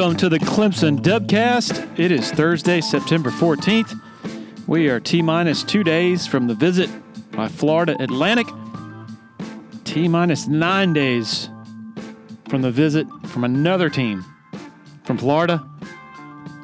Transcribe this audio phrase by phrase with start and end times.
[0.00, 1.98] Welcome to the Clemson Dubcast.
[1.98, 4.00] It is Thursday, September 14th.
[4.66, 6.88] We are T minus two days from the visit
[7.32, 8.46] by Florida Atlantic,
[9.84, 11.50] T minus nine days
[12.48, 14.24] from the visit from another team
[15.04, 15.62] from Florida.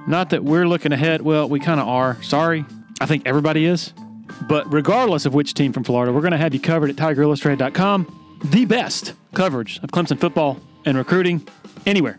[0.06, 1.20] Not that we're looking ahead.
[1.20, 2.16] Well, we kind of are.
[2.22, 2.64] Sorry.
[3.02, 3.92] I think everybody is.
[4.48, 8.40] But regardless of which team from Florida, we're going to have you covered at TigerIllustrated.com.
[8.46, 11.46] The best coverage of Clemson football and recruiting
[11.84, 12.18] anywhere.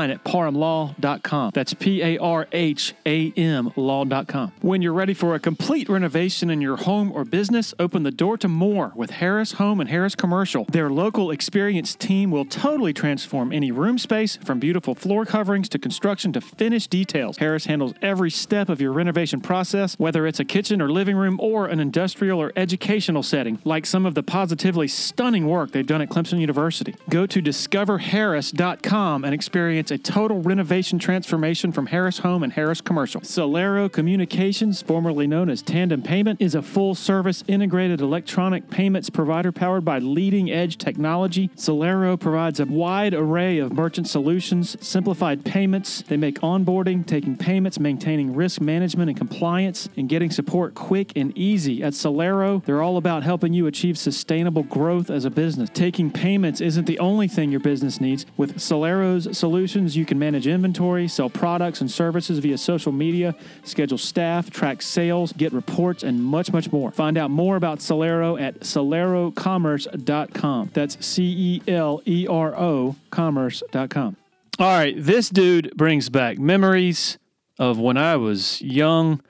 [0.00, 1.50] at parhamlaw.com.
[1.54, 4.52] That's P A R H A M law.com.
[4.60, 8.36] When you're ready for a complete renovation in your home or business, open the door
[8.38, 10.64] to more with Harris Home and Harris Commercial.
[10.64, 15.78] Their local experienced team will totally transform any room space from beautiful floor coverings to
[15.78, 17.38] construction to finished details.
[17.38, 21.38] Harris handles every step of your renovation process, whether it's a kitchen or living room
[21.40, 26.00] or an industrial or educational setting, like some of the positively stunning work they've done
[26.00, 26.94] at Clemson University.
[27.08, 33.20] Go to discoverharris.com and experience a total renovation transformation from Harris Home and Harris Commercial.
[33.22, 39.50] Celero Communications, formerly known as Tandem Payment, is a full service integrated electronic payments provider
[39.50, 41.48] powered by leading edge technology.
[41.56, 46.02] Celero provides a wide array of merchant solutions, simplified payments.
[46.02, 51.36] They make onboarding, taking payments, maintaining risk management and compliance, and getting support quick and
[51.36, 51.82] easy.
[51.82, 55.70] At Celero, they're all about helping you achieve sustainable growth as a business.
[55.72, 58.26] Taking payments isn't the only thing your business needs.
[58.36, 59.36] With Celero's
[59.74, 63.34] you can manage inventory, sell products and services via social media,
[63.64, 66.90] schedule staff, track sales, get reports, and much, much more.
[66.90, 70.70] Find out more about Celero at celerocommerce.com.
[70.72, 74.16] That's C E L E R O commerce.com.
[74.58, 77.18] All right, this dude brings back memories
[77.58, 79.22] of when I was young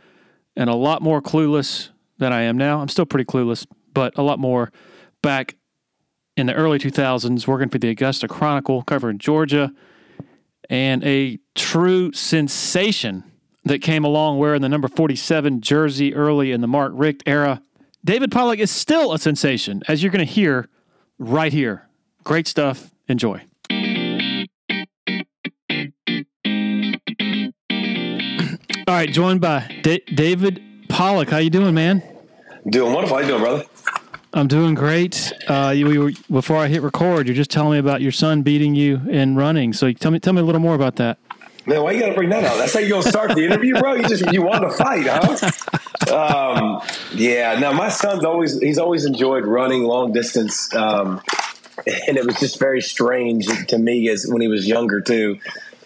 [0.57, 2.81] and a lot more clueless than I am now.
[2.81, 4.73] I'm still pretty clueless, but a lot more
[5.23, 5.57] back
[6.37, 9.73] in the early 2000s, working for the Augusta Chronicle, covering Georgia,
[10.73, 13.23] and a true sensation
[13.65, 17.61] that came along wearing the number 47 jersey early in the Mark Richt era.
[18.03, 20.71] David Pollack is still a sensation, as you're going to hear
[21.19, 21.89] right here.
[22.25, 22.91] Great stuff.
[23.07, 23.43] Enjoy.
[28.89, 31.29] All right, joined by D- David Pollack.
[31.29, 32.03] How you doing, man?
[32.69, 33.19] Doing wonderful.
[33.19, 33.65] How you doing, brother?
[34.35, 35.33] I'm doing great.
[35.47, 38.43] Uh, you, you were, before I hit record, you're just telling me about your son
[38.43, 39.73] beating you in running.
[39.73, 41.19] So tell me, tell me a little more about that.
[41.67, 42.57] Man, why you got to bring that out?
[42.57, 43.95] That's how you gonna start the interview, bro.
[43.95, 45.51] You just you want to fight, huh?
[46.13, 46.83] Um,
[47.15, 47.57] yeah.
[47.61, 51.21] Now my son's always he's always enjoyed running long distance, um,
[51.87, 55.39] and it was just very strange to me as when he was younger too,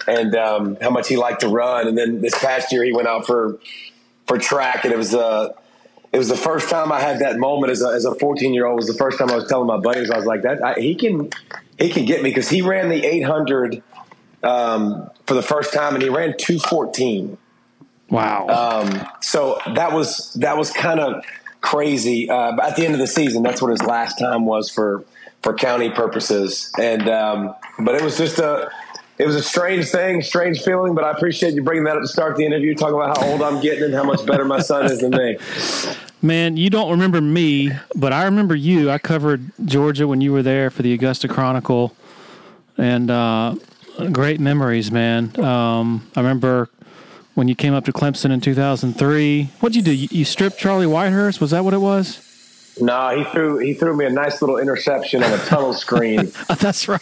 [0.08, 1.88] and um, how much he liked to run.
[1.88, 3.58] And then this past year he went out for
[4.26, 5.52] for track, and it was uh
[6.16, 8.64] it was the first time I had that moment as a, as a 14 year
[8.64, 8.72] old.
[8.72, 10.72] It was the first time I was telling my buddies I was like that I,
[10.80, 11.28] he can
[11.78, 13.82] he can get me because he ran the 800
[14.42, 17.36] um, for the first time and he ran 214.
[18.08, 18.46] Wow.
[18.48, 21.22] Um, so that was that was kind of
[21.60, 22.30] crazy.
[22.30, 25.04] Uh, at the end of the season, that's what his last time was for
[25.42, 26.72] for county purposes.
[26.80, 28.70] And um, but it was just a
[29.18, 30.94] it was a strange thing, strange feeling.
[30.94, 33.42] But I appreciate you bringing that up to start the interview, talking about how old
[33.42, 35.38] I'm getting and how much better my son is than me.
[36.22, 38.90] Man, you don't remember me, but I remember you.
[38.90, 41.94] I covered Georgia when you were there for the Augusta Chronicle,
[42.78, 43.54] and uh,
[44.12, 45.38] great memories, man.
[45.38, 46.68] Um, I remember
[47.34, 49.50] when you came up to Clemson in 2003.
[49.60, 49.92] What'd you do?
[49.92, 51.40] You, you stripped Charlie Whitehurst?
[51.40, 52.25] Was that what it was?
[52.80, 56.32] No, he threw he threw me a nice little interception on a tunnel screen.
[56.58, 57.00] That's right.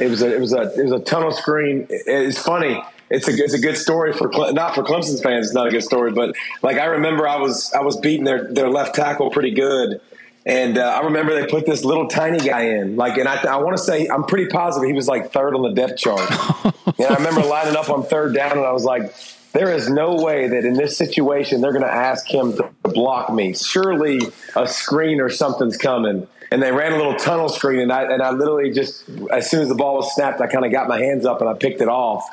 [0.00, 1.86] It was a it was a it was a tunnel screen.
[1.90, 2.82] It's funny.
[3.08, 5.46] It's a it's a good story for Cle- not for Clemson's fans.
[5.46, 8.52] It's not a good story, but like I remember, I was I was beating their
[8.52, 10.00] their left tackle pretty good,
[10.44, 12.96] and uh, I remember they put this little tiny guy in.
[12.96, 15.62] Like, and I I want to say I'm pretty positive he was like third on
[15.62, 16.28] the depth chart.
[16.98, 19.14] and I remember lining up on third down, and I was like.
[19.56, 23.32] There is no way that in this situation they're going to ask him to block
[23.32, 23.54] me.
[23.54, 24.20] Surely
[24.54, 26.26] a screen or something's coming.
[26.50, 29.62] And they ran a little tunnel screen, and I and I literally just as soon
[29.62, 31.80] as the ball was snapped, I kind of got my hands up and I picked
[31.80, 32.28] it off.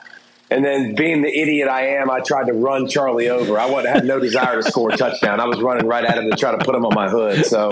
[0.52, 3.58] And then, being the idiot I am, I tried to run Charlie over.
[3.58, 5.40] I had no desire to score a touchdown.
[5.40, 7.46] I was running right at him to try to put him on my hood.
[7.46, 7.72] So,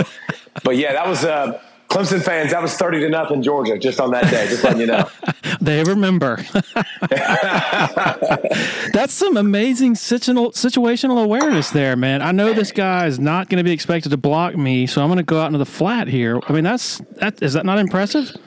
[0.63, 4.11] but yeah, that was uh, Clemson fans, that was 30 to nothing Georgia just on
[4.11, 5.09] that day, just letting you know.
[5.61, 6.37] they remember.
[8.93, 12.21] That's some amazing situational, situational awareness there, man.
[12.21, 15.09] I know this guy is not going to be expected to block me, so I'm
[15.09, 16.39] going to go out into the flat here.
[16.47, 18.37] I mean, that's that is that not impressive?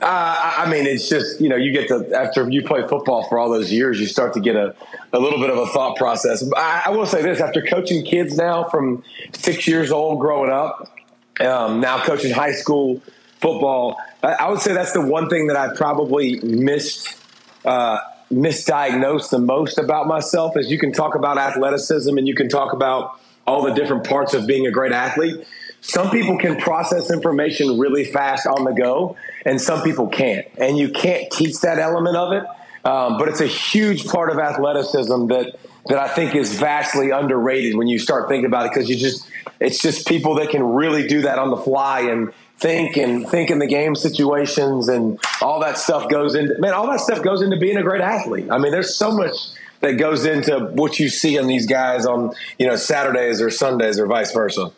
[0.00, 3.38] Uh, I mean, it's just you know, you get to after you play football for
[3.38, 4.74] all those years, you start to get a,
[5.12, 6.42] a little bit of a thought process.
[6.56, 10.92] I, I will say this: after coaching kids now from six years old, growing up,
[11.40, 13.00] um, now coaching high school
[13.40, 17.18] football, I, I, would say that's the one thing that I probably missed.
[17.64, 17.98] Uh,
[18.32, 22.72] misdiagnosed the most about myself is you can talk about athleticism and you can talk
[22.72, 25.46] about all the different parts of being a great athlete
[25.82, 30.46] some people can process information really fast on the go, and some people can't.
[30.56, 32.44] And you can't teach that element of it.
[32.84, 37.76] Um, but it's a huge part of athleticism that that I think is vastly underrated
[37.76, 39.26] when you start thinking about it because you just
[39.60, 43.50] it's just people that can really do that on the fly and think and think
[43.50, 47.42] in the game situations and all that stuff goes into man all that stuff goes
[47.42, 48.48] into being a great athlete.
[48.50, 49.34] I mean there's so much
[49.80, 53.98] that goes into what you see in these guys on you know Saturdays or Sundays
[53.98, 54.70] or vice versa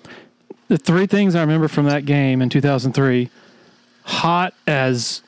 [0.69, 3.31] the three things I remember from that game in 2003
[4.05, 5.23] hot as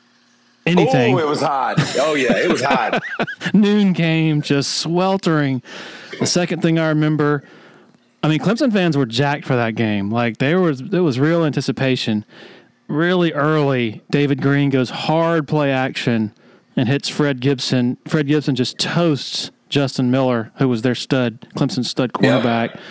[0.65, 1.15] anything.
[1.15, 1.75] Oh, it was hot.
[1.99, 3.01] Oh, yeah, it was hot.
[3.53, 5.61] Noon game, just sweltering.
[6.19, 7.43] The second thing I remember,
[8.27, 10.11] I mean, Clemson fans were jacked for that game.
[10.11, 12.25] Like, there was, there was real anticipation.
[12.87, 16.33] Really early, David Greene goes hard play action
[16.75, 17.97] and hits Fred Gibson.
[18.05, 22.75] Fred Gibson just toasts Justin Miller, who was their stud, Clemson stud quarterback.
[22.75, 22.83] Yep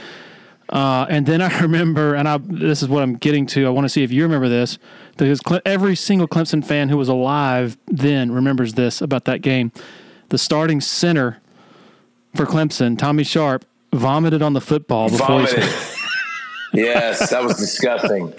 [0.68, 3.66] uh, and then I remember, and I, this is what I'm getting to.
[3.66, 4.78] I want to see if you remember this,
[5.16, 9.72] because every single Clemson fan who was alive then remembers this about that game.
[10.28, 11.40] The starting center
[12.34, 13.64] for Clemson, Tommy Sharp,
[13.96, 15.64] vomited on the football before vomited.
[15.64, 15.70] he.
[16.82, 18.32] yes, that was disgusting.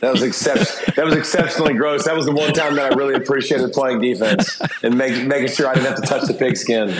[0.00, 2.04] That was excep- that was exceptionally gross.
[2.04, 5.66] That was the one time that I really appreciated playing defense and make, making sure
[5.66, 6.94] I didn't have to touch the pigskin.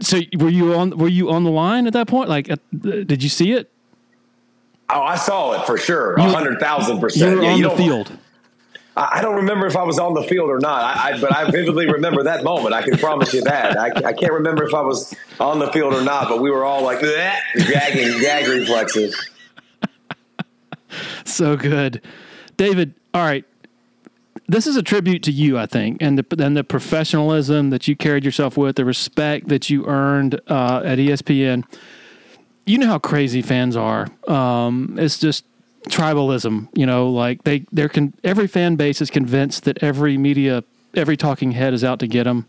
[0.00, 2.28] So were you on were you on the line at that point?
[2.28, 3.70] Like, uh, did you see it?
[4.90, 7.30] Oh, I saw it for sure, a hundred thousand percent.
[7.30, 8.18] You were yeah, on you the field.
[8.96, 11.50] I don't remember if I was on the field or not, I, I, but I
[11.50, 12.74] vividly remember that moment.
[12.74, 13.76] I can promise you that.
[13.76, 16.64] I, I, can't remember if I was on the field or not, but we were
[16.64, 19.30] all like gagging, gag reflexes.
[21.24, 22.02] So good,
[22.56, 22.94] David.
[23.12, 23.44] All right,
[24.46, 27.96] this is a tribute to you, I think, and the and the professionalism that you
[27.96, 31.64] carried yourself with, the respect that you earned uh, at ESPN
[32.66, 34.08] you know how crazy fans are.
[34.26, 35.44] Um, it's just
[35.88, 36.68] tribalism.
[36.74, 37.90] You know, like they they're
[38.22, 40.64] every fan base is convinced that every media,
[40.94, 42.46] every talking head is out to get them.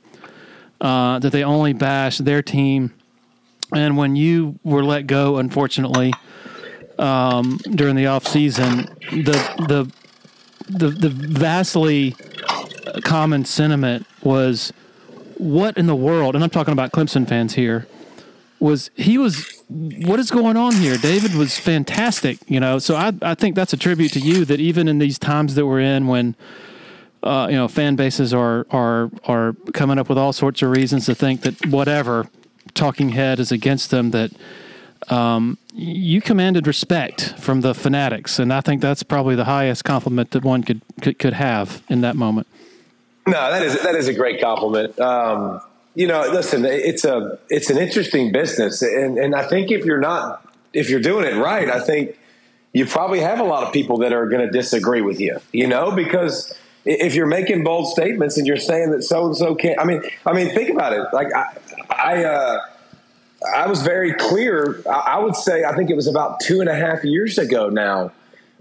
[0.81, 2.93] Uh, that they only bash their team.
[3.73, 6.13] And when you were let go, unfortunately,
[6.99, 9.33] um, during the off season, the
[9.67, 9.91] the
[10.69, 12.15] the the vastly
[13.03, 14.73] common sentiment was,
[15.37, 17.87] "What in the world?" And I'm talking about Clemson fans here.
[18.59, 20.97] Was he was what is going on here?
[20.97, 22.79] David was fantastic, you know.
[22.79, 25.65] So I I think that's a tribute to you that even in these times that
[25.65, 26.35] we're in when
[27.23, 31.05] uh, you know fan bases are are are coming up with all sorts of reasons
[31.07, 32.27] to think that whatever
[32.73, 34.31] talking head is against them that
[35.09, 40.31] um, you commanded respect from the fanatics, and I think that's probably the highest compliment
[40.31, 42.47] that one could could, could have in that moment.
[43.27, 44.99] No, that is that is a great compliment.
[44.99, 45.61] Um,
[45.95, 49.99] you know, listen, it's a it's an interesting business, and and I think if you're
[49.99, 52.17] not if you're doing it right, I think
[52.73, 55.39] you probably have a lot of people that are going to disagree with you.
[55.53, 59.55] You know, because if you're making bold statements and you're saying that so and so
[59.55, 61.07] can't, I mean, I mean, think about it.
[61.13, 61.57] Like I,
[61.89, 62.59] I, uh,
[63.55, 64.83] I was very clear.
[64.87, 68.11] I would say I think it was about two and a half years ago now.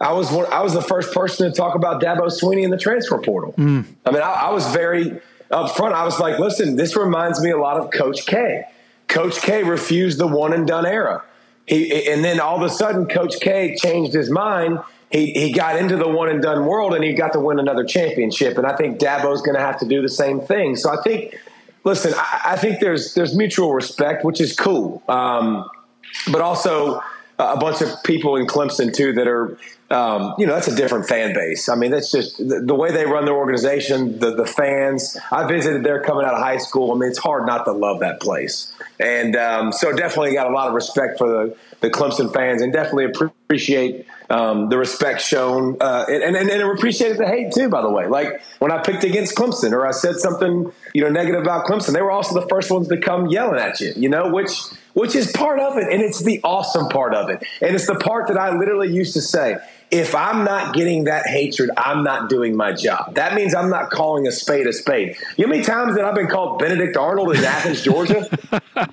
[0.01, 2.79] I was one, I was the first person to talk about Dabo Swinney in the
[2.79, 3.55] transfer portal.
[3.57, 3.85] Mm.
[4.05, 5.21] I mean, I, I was very
[5.51, 8.65] up front, I was like, listen, this reminds me a lot of Coach K.
[9.09, 11.23] Coach K refused the one and done era.
[11.67, 14.79] He, and then all of a sudden, Coach K changed his mind.
[15.11, 17.85] He, he got into the one and done world and he got to win another
[17.85, 18.59] championship.
[18.59, 20.77] And I think Dabo's going to have to do the same thing.
[20.77, 21.39] So I think,
[21.85, 25.03] listen, I, I think there's there's mutual respect, which is cool.
[25.09, 25.69] Um,
[26.31, 27.01] but also
[27.39, 29.59] a bunch of people in Clemson too that are
[29.95, 31.69] um, you know, that's a different fan base.
[31.69, 35.17] I mean, that's just the, the, way they run their organization, the, the fans.
[35.31, 36.93] I visited there coming out of high school.
[36.93, 38.73] I mean, it's hard not to love that place.
[38.99, 42.73] And um, so definitely got a lot of respect for the, the Clemson fans and
[42.73, 45.77] definitely appreciate um, the respect shown.
[45.81, 48.09] Uh, and, and, and appreciated the hate too, by the way.
[48.09, 51.93] Like when I picked against Clemson or I said something, you know, negative about Clemson,
[51.93, 54.51] they were also the first ones to come yelling at you, you know, which–
[54.95, 55.93] which is part of it.
[55.93, 57.45] And it's the awesome part of it.
[57.61, 59.59] And it's the part that I literally used to say
[59.95, 63.15] if I'm not getting that hatred, I'm not doing my job.
[63.15, 65.17] That means I'm not calling a spade a spade.
[65.37, 68.27] You know how many times that I've been called Benedict Arnold in Athens, Georgia?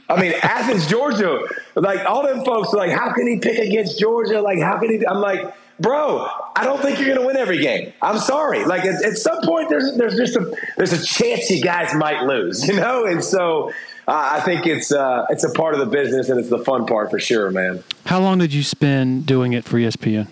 [0.07, 1.41] I mean, Athens, Georgia,
[1.73, 4.41] like all them folks are like, how can he pick against Georgia?
[4.41, 5.07] Like, how can he?
[5.07, 7.93] I'm like, bro, I don't think you're going to win every game.
[7.99, 8.63] I'm sorry.
[8.63, 12.21] Like at, at, some point, there's there's just a there's a chance you guys might
[12.25, 13.05] lose, you know.
[13.05, 13.71] And so
[14.07, 16.85] uh, I think it's uh, it's a part of the business, and it's the fun
[16.85, 17.83] part for sure, man.
[18.05, 20.27] How long did you spend doing it for ESPN?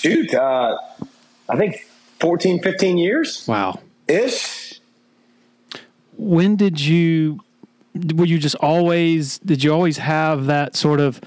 [0.00, 0.78] Shoot, uh,
[1.48, 1.86] I think
[2.20, 3.46] 14, 15 years.
[3.48, 3.80] Wow.
[4.06, 4.80] Ish.
[6.16, 7.40] When did you?
[8.14, 9.38] Were you just always?
[9.38, 11.20] Did you always have that sort of?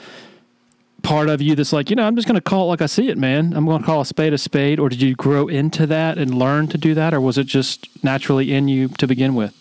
[1.04, 2.86] part of you that's like, you know, I'm just going to call it like I
[2.86, 3.54] see it, man.
[3.54, 4.80] I'm going to call a spade a spade?
[4.80, 7.12] Or did you grow into that and learn to do that?
[7.14, 9.58] Or was it just naturally in you to begin with?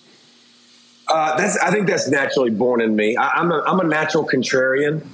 [1.08, 3.16] Uh, that's, I think that's naturally born in me.
[3.16, 5.06] I, am a, I'm a natural contrarian.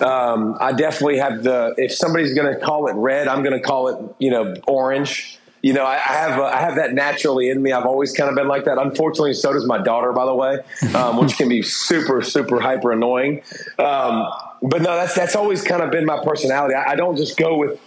[0.00, 3.64] Um, I definitely have the, if somebody's going to call it red, I'm going to
[3.64, 7.48] call it, you know, orange you know, I, I have uh, I have that naturally
[7.48, 7.72] in me.
[7.72, 8.78] I've always kind of been like that.
[8.78, 10.60] Unfortunately, so does my daughter, by the way,
[10.94, 13.42] um, which can be super super hyper annoying.
[13.76, 14.30] Um,
[14.62, 16.76] but no, that's that's always kind of been my personality.
[16.76, 17.80] I, I don't just go with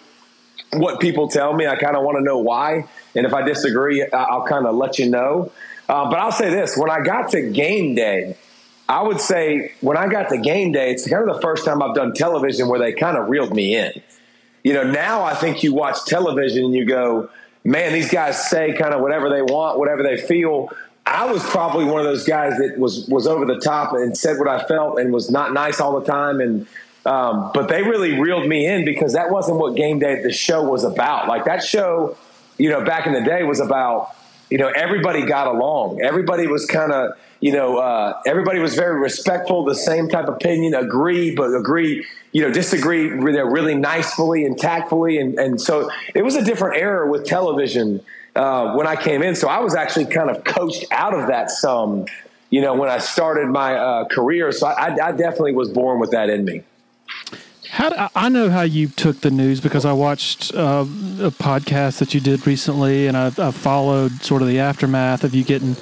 [0.74, 1.68] what people tell me.
[1.68, 2.86] I kind of want to know why,
[3.16, 5.54] and if I disagree, I'll kind of let you know.
[5.88, 8.36] Uh, but I'll say this: when I got to game day,
[8.90, 11.84] I would say when I got to game day, it's kind of the first time
[11.84, 13.94] I've done television where they kind of reeled me in.
[14.64, 17.30] You know, now I think you watch television and you go,
[17.64, 20.70] man, these guys say kind of whatever they want, whatever they feel.
[21.06, 24.40] I was probably one of those guys that was was over the top and said
[24.40, 26.42] what I felt and was not nice all the time.
[26.42, 26.68] And
[27.06, 30.64] um, but they really reeled me in because that wasn't what game day the show
[30.64, 31.28] was about.
[31.28, 32.18] Like that show,
[32.58, 34.16] you know, back in the day was about
[34.50, 36.02] you know everybody got along.
[36.02, 40.36] Everybody was kind of you know uh, everybody was very respectful, the same type of
[40.36, 45.18] opinion, agree but agree you know, disagree really nicely and tactfully.
[45.18, 48.02] And, and so it was a different era with television
[48.36, 49.36] uh, when I came in.
[49.36, 52.06] So I was actually kind of coached out of that some,
[52.50, 54.52] you know, when I started my uh, career.
[54.52, 56.64] So I, I, definitely was born with that in me.
[57.70, 60.86] How I know how you took the news because I watched uh,
[61.22, 65.36] a podcast that you did recently, and I, I followed sort of the aftermath of
[65.36, 65.76] you getting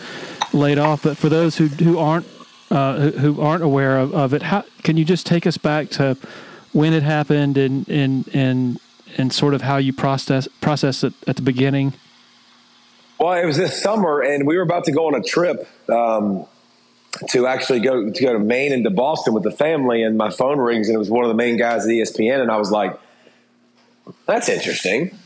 [0.53, 1.03] laid off.
[1.03, 2.25] But for those who who aren't
[2.69, 6.17] uh, who aren't aware of, of, it, how can you just take us back to
[6.73, 8.79] when it happened and and and
[9.17, 11.93] and sort of how you process process it at the beginning?
[13.19, 16.45] Well, it was this summer, and we were about to go on a trip um,
[17.29, 20.03] to actually go to go to Maine and to Boston with the family.
[20.03, 22.51] And my phone rings, and it was one of the main guys at ESPN, and
[22.51, 22.99] I was like,
[24.25, 25.17] "That's interesting."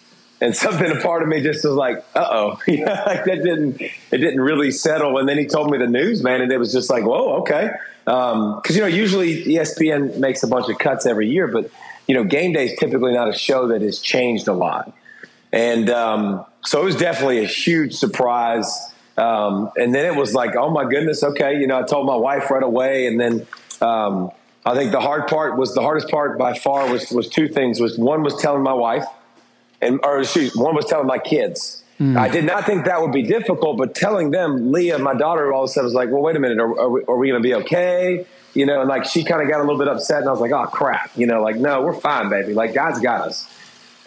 [0.41, 4.17] And something a part of me just was like, uh oh, like that didn't it
[4.17, 5.17] didn't really settle.
[5.19, 7.69] And then he told me the news, man, and it was just like, whoa, okay.
[8.03, 11.69] Because um, you know, usually ESPN makes a bunch of cuts every year, but
[12.07, 14.91] you know, game day is typically not a show that has changed a lot,
[15.53, 18.87] and um, so it was definitely a huge surprise.
[19.17, 21.59] Um, and then it was like, oh my goodness, okay.
[21.59, 23.47] You know, I told my wife right away, and then.
[23.81, 24.31] Um,
[24.63, 27.79] I think the hard part was the hardest part by far was was two things.
[27.79, 29.05] Was one was telling my wife,
[29.81, 31.83] and or excuse, one was telling my kids.
[31.99, 32.17] Mm.
[32.17, 35.63] I did not think that would be difficult, but telling them, Leah, my daughter, all
[35.63, 37.47] of a sudden was like, "Well, wait a minute, are, are we, we going to
[37.47, 40.27] be okay?" You know, and like she kind of got a little bit upset, and
[40.27, 42.53] I was like, "Oh crap," you know, like no, we're fine, baby.
[42.53, 43.47] Like God's got us,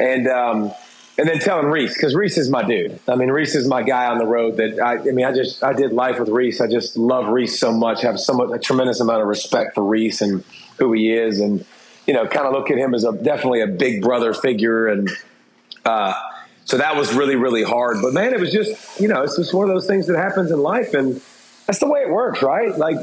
[0.00, 0.72] and um,
[1.16, 2.98] and then telling Rece because Rece is my dude.
[3.06, 4.56] I mean, Rece is my guy on the road.
[4.56, 6.60] That I, I mean, I just I did life with Rece.
[6.60, 8.04] I just love Rece so much.
[8.04, 10.42] I have so much a tremendous amount of respect for Rece and
[10.78, 11.64] who he is, and
[12.08, 15.08] you know, kind of look at him as a definitely a big brother figure and
[15.84, 16.14] uh,
[16.64, 17.98] so that was really, really hard.
[18.02, 20.50] But man, it was just, you know, it's just one of those things that happens
[20.50, 20.94] in life.
[20.94, 21.20] And
[21.66, 22.76] that's the way it works, right?
[22.76, 22.96] Like,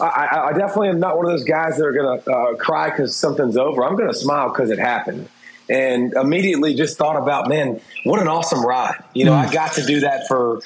[0.00, 2.90] I, I definitely am not one of those guys that are going to uh, cry
[2.90, 3.84] because something's over.
[3.84, 5.28] I'm going to smile because it happened.
[5.70, 9.02] And immediately just thought about, man, what an awesome ride.
[9.14, 9.48] You know, mm.
[9.48, 10.60] I got to do that for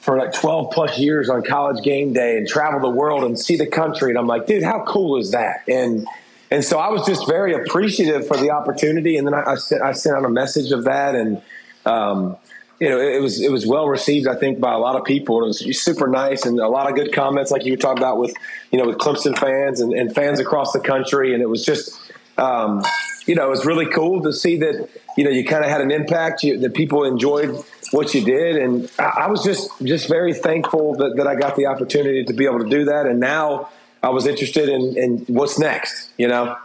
[0.00, 3.56] for like 12 plus years on college game day and travel the world and see
[3.56, 4.10] the country.
[4.10, 5.62] And I'm like, dude, how cool is that?
[5.66, 6.06] And
[6.54, 9.16] and so I was just very appreciative for the opportunity.
[9.16, 11.42] And then I, I sent, I sent out a message of that, and
[11.84, 12.36] um,
[12.78, 15.42] you know, it, was it was well received, I think, by a lot of people.
[15.42, 18.32] It was super nice and a lot of good comments, like you talking about with
[18.70, 21.34] you know with Clemson fans and, and fans across the country.
[21.34, 22.84] And it was just um,
[23.26, 25.80] you know it was really cool to see that you know you kind of had
[25.80, 30.08] an impact, you, that people enjoyed what you did, and I, I was just just
[30.08, 33.06] very thankful that, that I got the opportunity to be able to do that.
[33.06, 33.70] And now
[34.04, 36.56] I was interested in, in what's next, you know?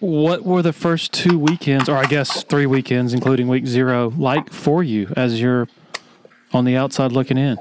[0.00, 4.52] What were the first two weekends, or I guess three weekends, including week zero, like
[4.52, 5.68] for you as you're
[6.52, 7.58] on the outside looking in?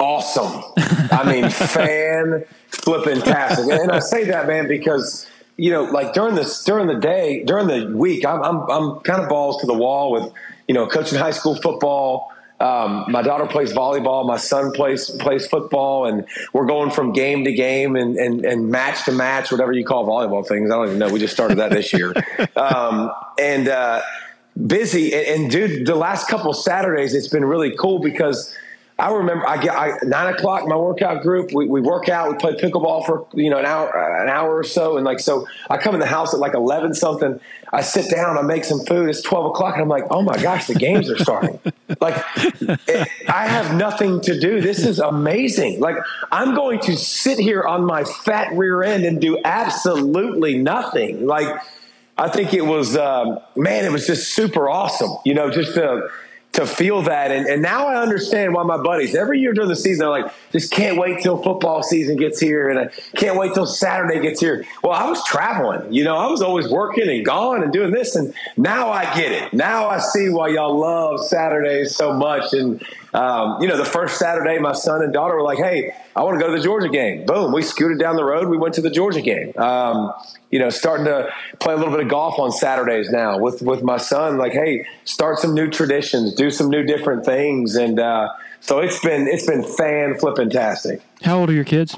[0.00, 0.64] awesome.
[0.76, 3.70] I mean, fan flipping tastic.
[3.70, 7.68] And I say that, man, because you know, like during this during the day, during
[7.68, 10.32] the week, I'm I'm, I'm kind of balls to the wall with
[10.66, 12.32] you know coaching high school football.
[12.60, 14.26] Um, my daughter plays volleyball.
[14.26, 18.68] My son plays plays football, and we're going from game to game and, and, and
[18.68, 20.70] match to match, whatever you call volleyball things.
[20.70, 21.08] I don't even know.
[21.08, 22.12] We just started that this year,
[22.56, 24.02] um, and uh,
[24.66, 25.14] busy.
[25.14, 28.54] And, and dude, the last couple Saturdays, it's been really cool because
[29.00, 31.52] I remember I get I, nine o'clock my workout group.
[31.52, 32.30] We, we work out.
[32.30, 35.46] We play pickleball for you know an hour an hour or so, and like so
[35.70, 37.40] I come in the house at like eleven something.
[37.72, 38.36] I sit down.
[38.36, 39.08] I make some food.
[39.08, 41.60] It's twelve o'clock, and I'm like, oh my gosh, the games are starting.
[42.00, 44.60] like it, I have nothing to do.
[44.60, 45.80] This is amazing.
[45.80, 45.96] Like
[46.32, 51.26] I'm going to sit here on my fat rear end and do absolutely nothing.
[51.26, 51.62] Like
[52.18, 55.16] I think it was um, man, it was just super awesome.
[55.24, 56.08] You know, just to
[56.52, 57.30] to feel that.
[57.30, 60.32] And, and now I understand why my buddies every year during the season they're like,
[60.52, 64.40] just can't wait till football season gets here, and I can't wait till Saturday gets
[64.40, 64.64] here.
[64.82, 68.16] Well, I was traveling, you know, I was always working and gone and doing this,
[68.16, 69.52] and now I get it.
[69.52, 72.52] Now I see why y'all love Saturdays so much.
[72.52, 76.22] And um, you know, the first Saturday, my son and daughter were like, "Hey, I
[76.22, 78.48] want to go to the Georgia game." Boom, we scooted down the road.
[78.48, 79.52] We went to the Georgia game.
[79.58, 80.12] Um,
[80.50, 83.82] you know, starting to play a little bit of golf on Saturdays now with with
[83.82, 84.38] my son.
[84.38, 88.28] Like, hey, start some new traditions, do some new different things, and uh,
[88.60, 91.02] so it's been it's been fan flipping tastic.
[91.22, 91.96] How old are your kids?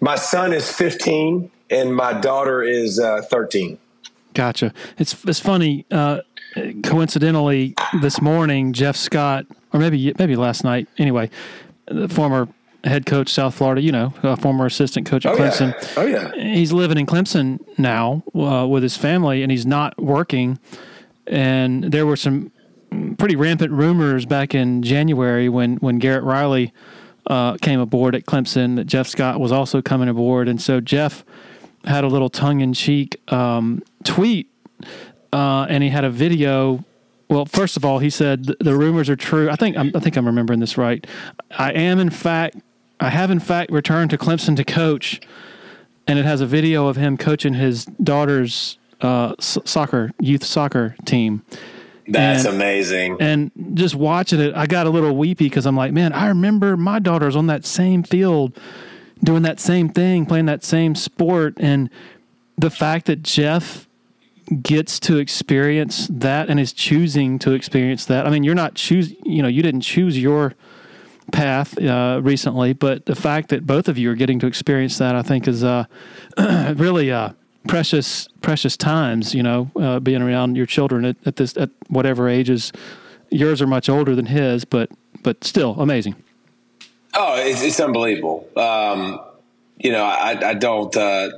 [0.00, 3.78] My son is 15, and my daughter is uh, 13.
[4.34, 4.72] Gotcha.
[4.98, 5.86] It's it's funny.
[5.90, 6.20] Uh,
[6.82, 10.88] coincidentally, this morning, Jeff Scott, or maybe maybe last night.
[10.98, 11.30] Anyway,
[11.86, 12.48] the former
[12.84, 15.72] head coach South Florida, you know, a former assistant coach at oh, Clemson.
[15.72, 15.88] Yeah.
[15.96, 20.58] Oh yeah, he's living in Clemson now uh, with his family, and he's not working.
[21.26, 22.52] And there were some
[23.18, 26.72] pretty rampant rumors back in January when when Garrett Riley
[27.26, 31.24] uh, came aboard at Clemson that Jeff Scott was also coming aboard, and so Jeff
[31.84, 34.48] had a little tongue in cheek um, tweet
[35.32, 36.84] uh, and he had a video.
[37.28, 39.50] Well, first of all, he said the rumors are true.
[39.50, 41.06] I think I'm, I think I'm remembering this right.
[41.50, 42.56] I am in fact,
[43.00, 45.20] I have in fact returned to Clemson to coach,
[46.06, 51.42] and it has a video of him coaching his daughter's uh, soccer youth soccer team.
[52.08, 53.16] That's and, amazing.
[53.20, 56.76] And just watching it, I got a little weepy because I'm like, man, I remember
[56.76, 58.58] my daughter's on that same field,
[59.22, 61.90] doing that same thing, playing that same sport, and
[62.56, 63.87] the fact that Jeff
[64.62, 68.26] gets to experience that and is choosing to experience that.
[68.26, 70.54] I mean, you're not choose, you know, you didn't choose your
[71.32, 75.14] path uh, recently, but the fact that both of you are getting to experience that,
[75.14, 75.84] I think, is uh,
[76.76, 77.30] really uh,
[77.66, 79.34] precious, precious times.
[79.34, 82.72] You know, uh, being around your children at, at, this at whatever ages.
[83.30, 84.90] Yours are much older than his, but
[85.22, 86.14] but still amazing.
[87.14, 88.48] Oh, it's, it's unbelievable.
[88.56, 89.20] Um,
[89.76, 91.30] you know, I, I don't uh,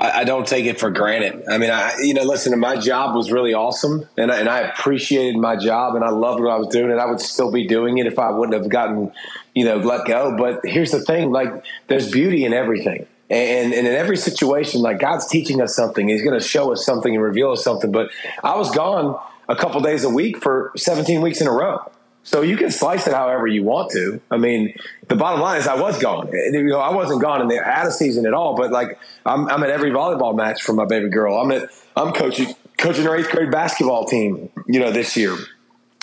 [0.00, 1.44] I, I, don't take it for granted.
[1.48, 4.60] I mean, I, you know, listen, my job was really awesome and I, and I
[4.60, 7.66] appreciated my job and I loved what I was doing and I would still be
[7.66, 9.12] doing it if I wouldn't have gotten,
[9.54, 10.36] you know, let go.
[10.36, 13.06] But here's the thing, like there's beauty in everything.
[13.30, 16.08] And, and in every situation, like God's teaching us something.
[16.08, 17.92] He's going to show us something and reveal us something.
[17.92, 18.10] But
[18.42, 21.90] I was gone a couple days a week for 17 weeks in a row.
[22.28, 24.20] So you can slice it however you want to.
[24.30, 24.74] I mean,
[25.08, 26.28] the bottom line is I was gone.
[26.30, 29.48] You know, I wasn't gone in the out of season at all, but like I'm,
[29.48, 31.38] I'm at every volleyball match for my baby girl.
[31.38, 34.50] I'm at I'm coaching coaching her eighth grade basketball team.
[34.66, 35.38] You know, this year.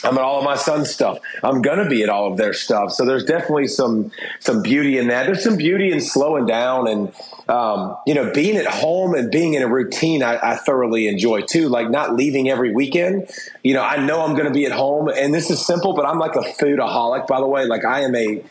[0.06, 1.20] I'm at all of my son's stuff.
[1.44, 2.91] I'm gonna be at all of their stuff.
[2.91, 5.26] So there's definitely some some beauty in that.
[5.26, 7.13] There's some beauty in slowing down and
[7.50, 10.24] um, you know being at home and being in a routine.
[10.24, 11.70] I, I, thoroughly enjoy too.
[11.70, 13.30] Like not leaving every weekend.
[13.63, 16.20] You know, I know I'm gonna be at home, and this is simple, but I'm
[16.20, 17.28] like a foodaholic.
[17.28, 18.44] By the way, like I am a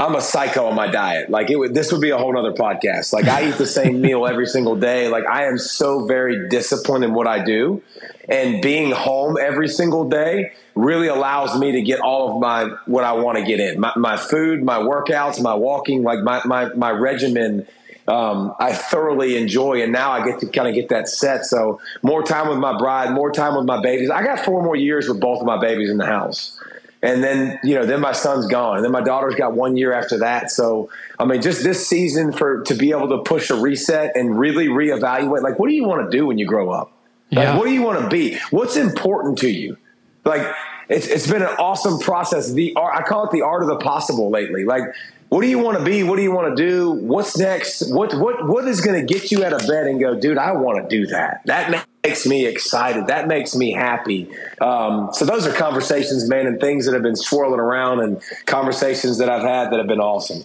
[0.00, 1.28] I'm a psycho on my diet.
[1.28, 3.12] Like it would, this would be a whole nother podcast.
[3.12, 5.08] Like I eat the same meal every single day.
[5.08, 7.82] Like I am so very disciplined in what I do
[8.28, 13.02] and being home every single day really allows me to get all of my, what
[13.02, 16.72] I want to get in my, my food, my workouts, my walking, like my, my,
[16.74, 17.66] my regimen.
[18.06, 21.44] Um, I thoroughly enjoy, and now I get to kind of get that set.
[21.44, 24.08] So more time with my bride, more time with my babies.
[24.08, 26.57] I got four more years with both of my babies in the house
[27.02, 28.76] and then you know then my son's gone.
[28.76, 30.50] And then my daughter's got one year after that.
[30.50, 34.38] So i mean just this season for to be able to push a reset and
[34.38, 36.92] really reevaluate like what do you want to do when you grow up?
[37.30, 37.58] Like, yeah.
[37.58, 38.38] what do you want to be?
[38.50, 39.76] What's important to you?
[40.24, 40.54] Like
[40.88, 42.52] it's, it's been an awesome process.
[42.52, 44.64] The art i call it the art of the possible lately.
[44.64, 44.82] Like
[45.28, 46.02] what do you want to be?
[46.02, 46.90] What do you want to do?
[46.90, 47.92] What's next?
[47.92, 50.52] What what what is going to get you out of bed and go dude i
[50.52, 51.42] want to do that.
[51.44, 53.06] That makes me excited.
[53.08, 54.30] That makes me happy.
[54.60, 59.18] Um, so those are conversations, man, and things that have been swirling around, and conversations
[59.18, 60.44] that I've had that have been awesome.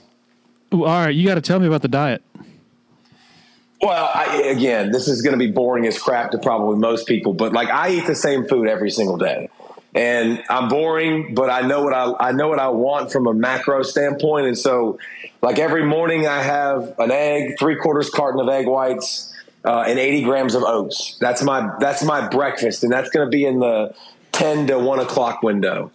[0.71, 2.23] All right, you got to tell me about the diet.
[3.81, 7.33] Well, I, again, this is going to be boring as crap to probably most people,
[7.33, 9.49] but like I eat the same food every single day,
[9.93, 13.33] and I'm boring, but I know what I I know what I want from a
[13.33, 14.99] macro standpoint, and so
[15.41, 19.32] like every morning I have an egg, three quarters carton of egg whites
[19.65, 21.17] uh, and 80 grams of oats.
[21.19, 23.93] That's my that's my breakfast, and that's going to be in the
[24.33, 25.91] 10 to 1 o'clock window.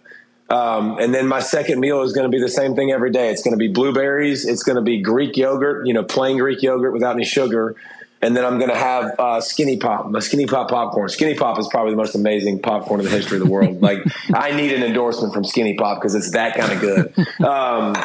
[0.49, 3.29] Um, and then my second meal is going to be the same thing every day.
[3.29, 4.47] It's going to be blueberries.
[4.47, 7.75] It's going to be Greek yogurt, you know, plain Greek yogurt without any sugar.
[8.21, 11.07] And then I'm going to have uh, Skinny Pop, my Skinny Pop popcorn.
[11.07, 13.81] Skinny Pop is probably the most amazing popcorn in the history of the world.
[13.81, 13.99] like
[14.33, 17.45] I need an endorsement from Skinny Pop because it's that kind of good.
[17.45, 17.95] Um,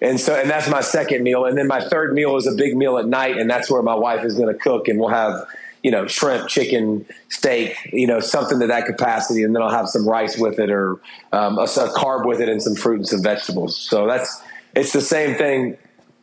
[0.00, 1.44] and so, and that's my second meal.
[1.46, 3.94] And then my third meal is a big meal at night, and that's where my
[3.94, 5.46] wife is going to cook, and we'll have,
[5.82, 9.88] you know, shrimp, chicken, steak, you know, something to that capacity, and then I'll have
[9.88, 11.00] some rice with it, or
[11.32, 13.76] um, a, a carb with it, and some fruit and some vegetables.
[13.76, 14.42] So that's
[14.74, 15.78] it's the same thing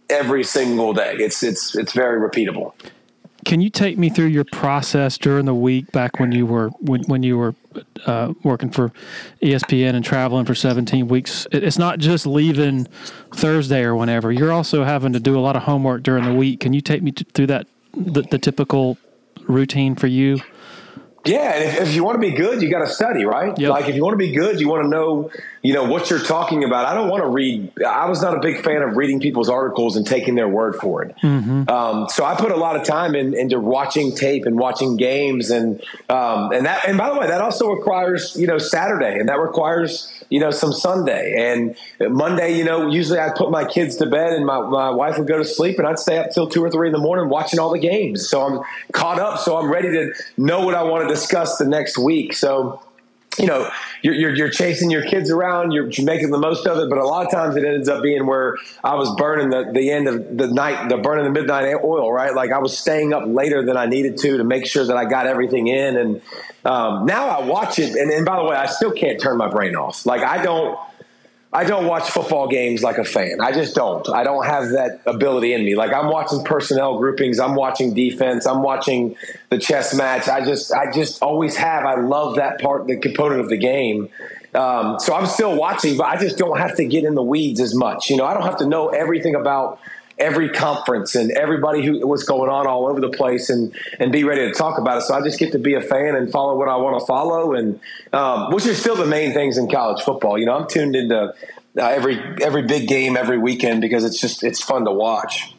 [0.10, 1.16] every single day.
[1.18, 2.74] It's it's it's very repeatable.
[3.46, 7.04] Can you take me through your process during the week back when you were when,
[7.04, 7.56] when you were
[8.06, 8.92] uh, working for
[9.42, 11.48] ESPN and traveling for 17 weeks?
[11.52, 12.86] It's not just leaving
[13.34, 14.32] Thursday or whenever.
[14.32, 16.60] You're also having to do a lot of homework during the week.
[16.60, 18.98] Can you take me t- through that the, the typical
[19.48, 20.40] routine for you?
[21.26, 23.58] Yeah, and if, if, you want to be good, you got to study, right?
[23.58, 23.70] Yep.
[23.70, 25.32] Like if you want to be good, you want to know,
[25.64, 26.86] you know, what you're talking about.
[26.86, 27.72] I don't want to read.
[27.84, 31.04] I was not a big fan of reading people's articles and taking their word for
[31.04, 31.16] it.
[31.24, 31.70] Mm-hmm.
[31.70, 35.52] Um, so I put a lot of time in, into watching tape and watching games,
[35.52, 36.86] and um, and that.
[36.86, 40.52] And by the way, that also requires you know Saturday, and that requires you know
[40.52, 41.78] some Sunday and
[42.14, 42.58] Monday.
[42.58, 45.38] You know, usually I put my kids to bed, and my my wife would go
[45.38, 47.72] to sleep, and I'd stay up till two or three in the morning watching all
[47.72, 48.28] the games.
[48.28, 49.40] So I'm caught up.
[49.40, 52.34] So I'm ready to know what I want to discuss the next week.
[52.34, 52.82] So,
[53.40, 53.70] you know,
[54.02, 57.06] you're, you're, you're, chasing your kids around, you're making the most of it, but a
[57.06, 60.38] lot of times it ends up being where I was burning the, the end of
[60.38, 62.34] the night, the burning the midnight oil, right?
[62.36, 65.06] Like I was staying up later than I needed to to make sure that I
[65.06, 65.98] got everything in.
[65.98, 66.22] And
[66.66, 67.96] um, now I watch it.
[67.96, 70.06] And, and by the way, I still can't turn my brain off.
[70.06, 70.78] Like I don't,
[71.54, 73.40] I don't watch football games like a fan.
[73.40, 74.08] I just don't.
[74.10, 75.76] I don't have that ability in me.
[75.76, 79.16] Like I'm watching personnel groupings, I'm watching defense, I'm watching
[79.50, 80.28] the chess match.
[80.28, 81.86] I just I just always have.
[81.86, 84.10] I love that part, the component of the game.
[84.56, 87.60] Um, so I'm still watching, but I just don't have to get in the weeds
[87.60, 88.10] as much.
[88.10, 89.80] You know, I don't have to know everything about
[90.18, 94.24] every conference and everybody who what's going on all over the place and and be
[94.24, 95.02] ready to talk about it.
[95.02, 97.54] So I just get to be a fan and follow what I want to follow,
[97.54, 97.80] and
[98.12, 100.38] um, which is still the main things in college football.
[100.38, 101.34] You know, I'm tuned into
[101.78, 105.54] uh, every every big game every weekend because it's just it's fun to watch.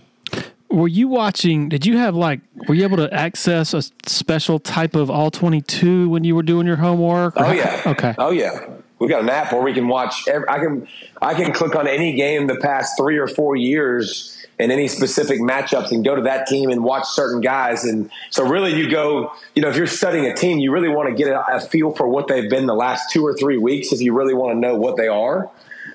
[0.71, 1.69] Were you watching?
[1.69, 2.41] Did you have like?
[2.69, 6.43] Were you able to access a special type of all twenty two when you were
[6.43, 7.35] doing your homework?
[7.37, 7.83] Oh yeah.
[7.95, 8.15] Okay.
[8.19, 8.67] Oh yeah
[8.99, 10.27] we got an app where we can watch.
[10.29, 10.89] Every, I can
[11.21, 15.41] I can click on any game the past three or four years and any specific
[15.41, 17.85] matchups and go to that team and watch certain guys.
[17.85, 21.09] And so really you go, you know, if you're studying a team, you really want
[21.09, 23.93] to get a, a feel for what they've been the last two or three weeks
[23.93, 25.51] if you really want to know what they are.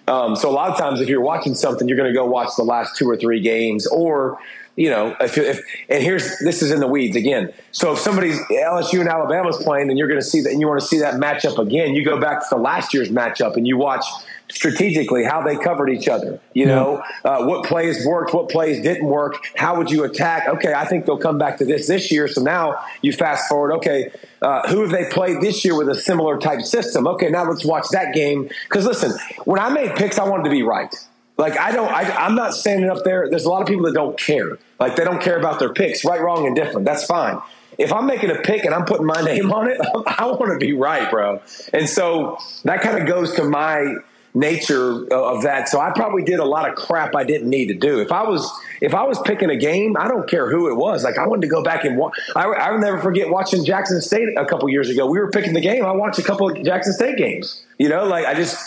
[0.08, 2.50] Um, so a lot of times if you're watching something, you're going to go watch
[2.58, 4.40] the last two or three games or
[4.80, 7.52] you know, if, if, and here's this is in the weeds again.
[7.74, 10.70] So if somebody's LSU and Alabama's playing, and you're going to see that, and you
[10.70, 13.68] want to see that matchup again, you go back to the last year's matchup and
[13.68, 14.06] you watch
[14.52, 16.40] strategically how they covered each other.
[16.54, 19.46] You know, uh, what plays worked, what plays didn't work.
[19.56, 20.48] How would you attack?
[20.48, 22.28] Okay, I think they'll come back to this this year.
[22.28, 23.74] So now you fast forward.
[23.78, 27.08] Okay, uh, who have they played this year with a similar type system?
[27.08, 28.50] Okay, now let's watch that game.
[28.64, 29.14] Because listen,
[29.46, 30.94] when I made picks, I wanted to be right.
[31.38, 33.30] Like I don't, I, I'm not standing up there.
[33.30, 34.58] There's a lot of people that don't care.
[34.80, 36.86] Like they don't care about their picks, right, wrong, and different.
[36.86, 37.40] That's fine
[37.80, 40.58] if I'm making a pick and I'm putting my name on it, I want to
[40.58, 41.42] be right, bro.
[41.74, 43.96] And so that kind of goes to my
[44.34, 45.70] nature of that.
[45.70, 48.00] So I probably did a lot of crap I didn't need to do.
[48.00, 51.04] If I was if I was picking a game, I don't care who it was.
[51.04, 52.14] Like I wanted to go back and watch.
[52.36, 55.10] I, I will never forget watching Jackson State a couple years ago.
[55.10, 55.86] We were picking the game.
[55.86, 57.64] I watched a couple of Jackson State games.
[57.78, 58.58] You know, like I just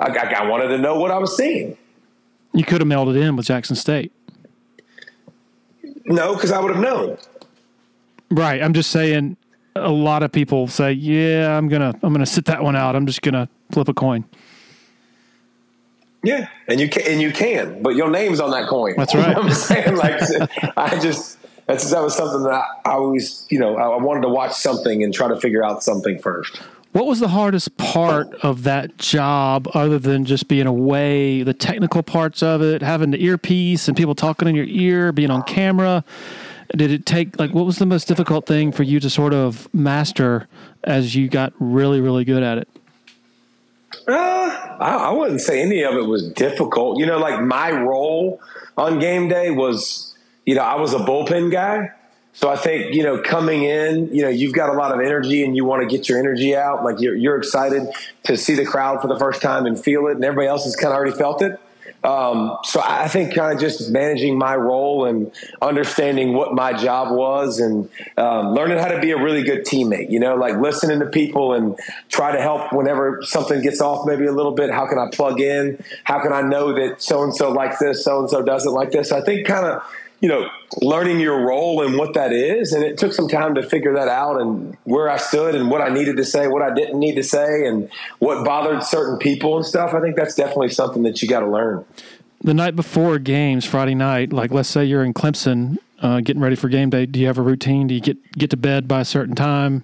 [0.00, 1.76] I, I wanted to know what I was seeing.
[2.52, 4.12] You could have melded in with Jackson State.
[6.04, 7.16] No, because I would have known.
[8.30, 8.62] Right.
[8.62, 9.36] I'm just saying.
[9.74, 12.94] A lot of people say, "Yeah, I'm gonna, I'm gonna sit that one out.
[12.94, 14.26] I'm just gonna flip a coin."
[16.22, 18.94] Yeah, and you can, and you can, but your name's on that coin.
[18.96, 19.28] That's right.
[19.28, 20.20] You know I'm saying, like,
[20.76, 24.28] I just that's that was something that I, I always, you know, I wanted to
[24.28, 26.56] watch something and try to figure out something first.
[26.92, 32.02] What was the hardest part of that job, other than just being away, the technical
[32.02, 36.04] parts of it, having the earpiece and people talking in your ear, being on camera?
[36.76, 39.72] did it take like what was the most difficult thing for you to sort of
[39.74, 40.48] master
[40.84, 42.68] as you got really really good at it?
[44.06, 46.98] Uh, I, I wouldn't say any of it was difficult.
[46.98, 48.40] You know, like my role
[48.76, 51.90] on game day was, you know, I was a bullpen guy.
[52.34, 55.44] So I think, you know, coming in, you know, you've got a lot of energy
[55.44, 56.82] and you want to get your energy out.
[56.82, 57.88] Like you're, you're excited
[58.24, 60.74] to see the crowd for the first time and feel it, and everybody else has
[60.74, 61.60] kind of already felt it.
[62.04, 67.16] Um, so I think kind of just managing my role and understanding what my job
[67.16, 70.98] was and um, learning how to be a really good teammate, you know, like listening
[71.00, 74.70] to people and try to help whenever something gets off maybe a little bit.
[74.70, 75.82] How can I plug in?
[76.04, 78.90] How can I know that so and so likes this, so and so doesn't like
[78.90, 79.12] this?
[79.12, 79.82] I think kind of
[80.22, 80.48] you know,
[80.80, 82.72] learning your role and what that is.
[82.72, 85.82] And it took some time to figure that out and where I stood and what
[85.82, 89.56] I needed to say, what I didn't need to say, and what bothered certain people
[89.56, 89.92] and stuff.
[89.92, 91.84] I think that's definitely something that you got to learn.
[92.40, 96.56] The night before games, Friday night, like let's say you're in Clemson uh, getting ready
[96.56, 97.88] for game day, do you have a routine?
[97.88, 99.82] Do you get, get to bed by a certain time?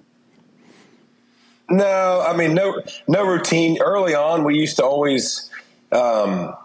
[1.69, 3.81] No, I mean, no, no routine.
[3.81, 5.49] Early on, we used to always,
[5.91, 6.55] um,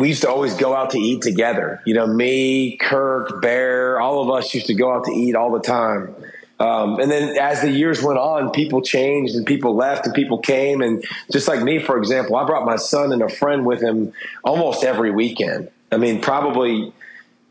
[0.00, 1.82] we used to always go out to eat together.
[1.84, 5.52] You know, me, Kirk, Bear, all of us used to go out to eat all
[5.52, 6.14] the time.
[6.58, 10.38] Um, and then as the years went on, people changed and people left and people
[10.38, 10.82] came.
[10.82, 14.12] And just like me, for example, I brought my son and a friend with him
[14.44, 15.70] almost every weekend.
[15.90, 16.92] I mean, probably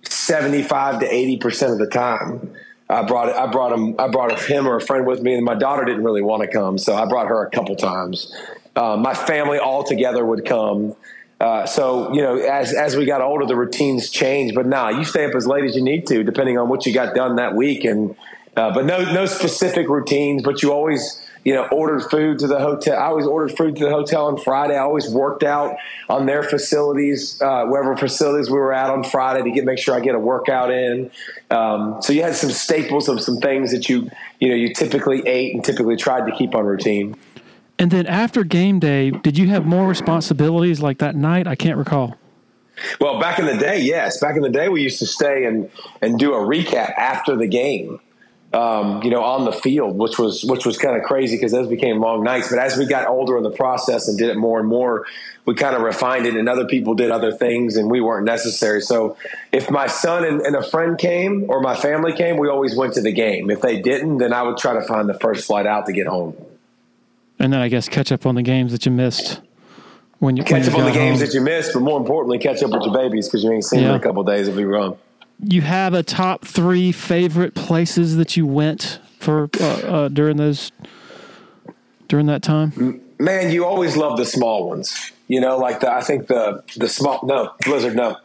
[0.04, 2.54] 75 to 80% of the time.
[2.92, 5.54] I brought I brought him I brought him or a friend with me, and my
[5.54, 8.36] daughter didn't really want to come, so I brought her a couple times.
[8.76, 10.96] Uh, my family all together would come,
[11.40, 14.56] uh, so you know, as as we got older, the routines changed.
[14.56, 16.86] But now nah, you stay up as late as you need to, depending on what
[16.86, 17.86] you got done that week.
[17.86, 18.16] And
[18.58, 20.44] uh, but no no specific routines.
[20.44, 23.00] But you always you know ordered food to the hotel.
[23.00, 24.76] I always ordered food to the hotel on Friday.
[24.76, 25.78] I always worked out
[26.10, 29.96] on their facilities, uh, wherever facilities we were at on Friday to get make sure
[29.96, 31.10] I get a workout in.
[31.50, 34.10] Um, so you had some staples of some things that you
[34.42, 37.16] you know you typically ate and typically tried to keep on routine.
[37.80, 41.48] And then after game day, did you have more responsibilities like that night?
[41.48, 42.18] I can't recall.
[43.00, 44.20] Well, back in the day, yes.
[44.20, 47.48] Back in the day, we used to stay and and do a recap after the
[47.48, 48.00] game.
[48.52, 51.68] Um, you know, on the field, which was which was kind of crazy because those
[51.68, 52.50] became long nights.
[52.50, 55.06] But as we got older in the process and did it more and more,
[55.46, 58.82] we kind of refined it, and other people did other things, and we weren't necessary.
[58.82, 59.18] So,
[59.52, 62.96] if my son and, and a friend came or my family came, we always went
[62.96, 63.52] to the game.
[63.52, 66.08] If they didn't, then I would try to find the first flight out to get
[66.08, 66.36] home
[67.40, 69.42] and then I guess catch up on the games that you missed
[70.20, 72.38] when you catch when up you on the games that you missed, but more importantly,
[72.40, 73.88] catch up with your babies because you ain't seen Yeah.
[73.88, 74.96] them in a couple days if we run.
[75.42, 80.72] You have a top three favorite places that you went for uh, uh, during those
[82.10, 83.02] during that time.
[83.20, 85.12] Man, you always love the small ones.
[85.28, 88.18] You know, like the I think the the small no Blizzard no.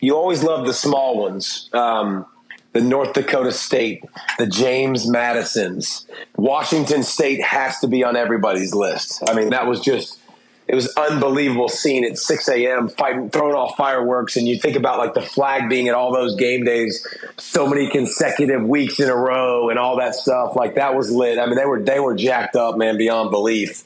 [0.00, 1.68] You always love the small ones.
[1.72, 2.26] Um,
[2.74, 4.04] the North Dakota State,
[4.36, 6.06] the James Madisons,
[6.36, 9.22] Washington State has to be on everybody's list.
[9.28, 10.18] I mean, that was just
[10.66, 12.88] it was unbelievable seeing at 6 a.m.
[12.88, 16.34] fighting, throwing off fireworks, and you think about like the flag being at all those
[16.34, 17.06] game days,
[17.36, 20.56] so many consecutive weeks in a row, and all that stuff.
[20.56, 21.38] Like that was lit.
[21.38, 23.84] I mean, they were they were jacked up, man, beyond belief.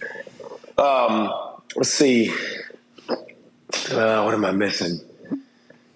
[0.79, 1.31] Um,
[1.77, 2.31] let's see,
[3.91, 5.01] uh, what am I missing?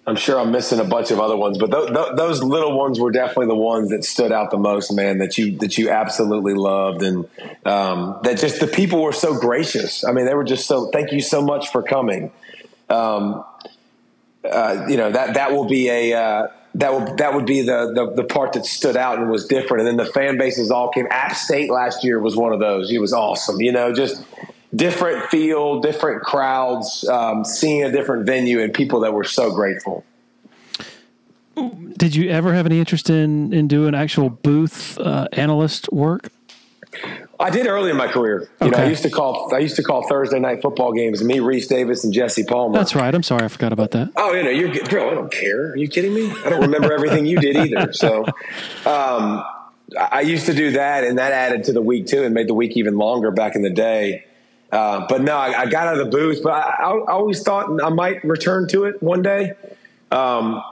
[0.05, 2.99] I'm sure I'm missing a bunch of other ones, but th- th- those little ones
[2.99, 5.19] were definitely the ones that stood out the most, man.
[5.19, 7.25] That you that you absolutely loved, and
[7.65, 10.03] um, that just the people were so gracious.
[10.03, 10.89] I mean, they were just so.
[10.91, 12.33] Thank you so much for coming.
[12.89, 13.45] Um,
[14.43, 17.93] uh, you know that that will be a uh, that would that would be the,
[17.93, 19.87] the the part that stood out and was different.
[19.87, 21.07] And then the fan bases all came.
[21.11, 22.91] App State last year was one of those.
[22.91, 23.61] It was awesome.
[23.61, 24.21] You know, just
[24.75, 30.03] different feel, different crowds, um, seeing a different venue, and people that were so grateful.
[31.97, 36.29] Did you ever have any interest in in doing actual booth uh, analyst work?
[37.39, 38.49] I did early in my career.
[38.61, 41.23] You know, I used to call I used to call Thursday night football games.
[41.23, 42.77] Me, Rece Davis, and Jesse Palmer.
[42.77, 43.13] That's right.
[43.13, 44.11] I'm sorry, I forgot about that.
[44.15, 45.11] Oh, you know, you're bro.
[45.11, 45.71] I don't care.
[45.71, 46.31] Are you kidding me?
[46.31, 47.93] I don't remember everything you did either.
[47.93, 48.25] So,
[48.85, 49.43] um,
[49.97, 52.53] I used to do that, and that added to the week too, and made the
[52.53, 54.25] week even longer back in the day.
[54.73, 57.81] Uh, but no, I, I got out of the booth, but I, I always thought
[57.83, 59.53] I might return to it one day.
[60.11, 60.63] Um,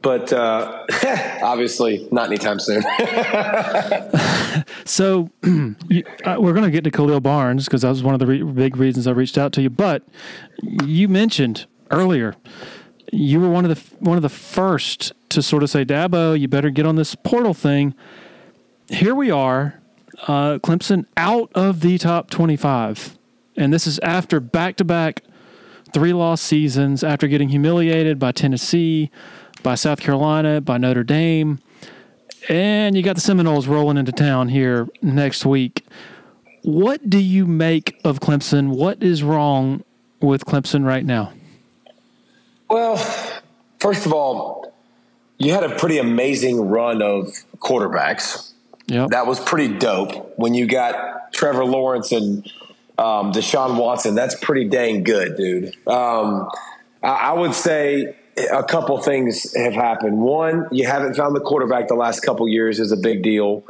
[0.00, 0.86] but uh,
[1.42, 2.84] obviously, not anytime soon.
[4.84, 8.20] So you, uh, we're going to get to Khalil Barnes because that was one of
[8.20, 9.70] the re- big reasons I reached out to you.
[9.70, 10.02] But
[10.62, 12.34] you mentioned earlier
[13.12, 16.48] you were one of the one of the first to sort of say, Dabo, you
[16.48, 17.94] better get on this portal thing.
[18.88, 19.80] Here we are,
[20.26, 23.17] uh, Clemson out of the top twenty-five,
[23.58, 25.22] and this is after back-to-back
[25.92, 29.10] three loss seasons, after getting humiliated by Tennessee,
[29.62, 31.58] by South Carolina, by Notre Dame,
[32.48, 35.84] and you got the Seminoles rolling into town here next week.
[36.62, 38.68] What do you make of Clemson?
[38.68, 39.82] What is wrong
[40.20, 41.32] with Clemson right now?
[42.70, 42.96] Well,
[43.80, 44.72] first of all,
[45.38, 48.52] you had a pretty amazing run of quarterbacks.
[48.86, 49.10] Yep.
[49.10, 50.38] That was pretty dope.
[50.38, 52.50] When you got Trevor Lawrence and
[52.98, 55.76] um, Deshaun Watson, that's pretty dang good, dude.
[55.86, 56.48] Um,
[57.02, 58.16] I, I would say
[58.52, 60.18] a couple things have happened.
[60.18, 63.64] One, you haven't found the quarterback the last couple years is a big deal.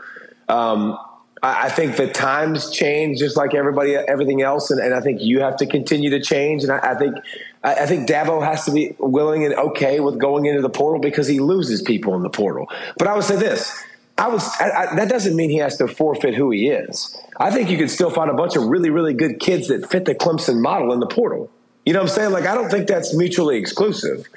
[0.49, 0.99] Um,
[1.43, 5.23] I, I think the times change just like everybody, everything else, and, and I think
[5.23, 6.63] you have to continue to change.
[6.63, 7.17] And I, I think
[7.63, 11.01] I, I think Dabo has to be willing and okay with going into the portal
[11.01, 12.67] because he loses people in the portal.
[12.97, 13.85] But I would say this.
[14.19, 17.17] I was I, I, that doesn't mean he has to forfeit who he is.
[17.39, 20.05] I think you could still find a bunch of really really good kids that fit
[20.05, 21.51] the Clemson model in the portal.
[21.87, 22.33] You know what I'm saying?
[22.33, 24.29] Like I don't think that's mutually exclusive.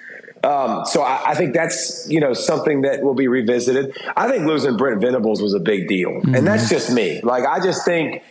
[0.44, 3.96] Um, so I, I, think that's you know something that will be revisited.
[4.15, 6.34] I think losing Brent Venables was a big deal, mm-hmm.
[6.34, 7.22] and that's just me.
[7.22, 8.24] Like I just think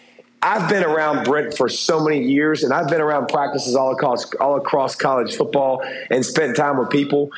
[0.43, 4.33] I've been around Brent for so many years, and I've been around practices all across
[4.35, 7.31] all across college football and spent time with people.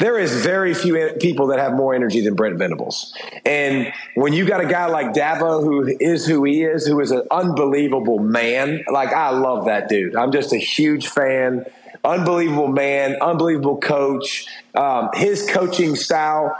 [0.00, 3.14] There is very few people that have more energy than Brent Venables.
[3.44, 7.10] And when you got a guy like Dabo, who is who he is, who is
[7.10, 10.16] an unbelievable man, like I love that dude.
[10.16, 11.66] I'm just a huge fan
[12.04, 14.46] unbelievable man, unbelievable coach.
[14.74, 16.56] Um, his coaching style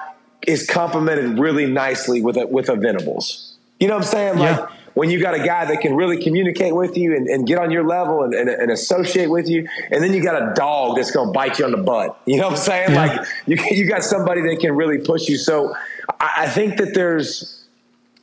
[0.47, 3.57] is complemented really nicely with a, with a Venables.
[3.79, 4.39] You know what I'm saying?
[4.39, 4.67] Like yeah.
[4.95, 7.71] When you got a guy that can really communicate with you and, and get on
[7.71, 11.11] your level and, and, and, associate with you, and then you got a dog that's
[11.11, 12.21] going to bite you on the butt.
[12.27, 12.91] You know what I'm saying?
[12.91, 13.07] Yeah.
[13.07, 15.37] Like you, you got somebody that can really push you.
[15.37, 15.75] So
[16.19, 17.61] I, I think that there's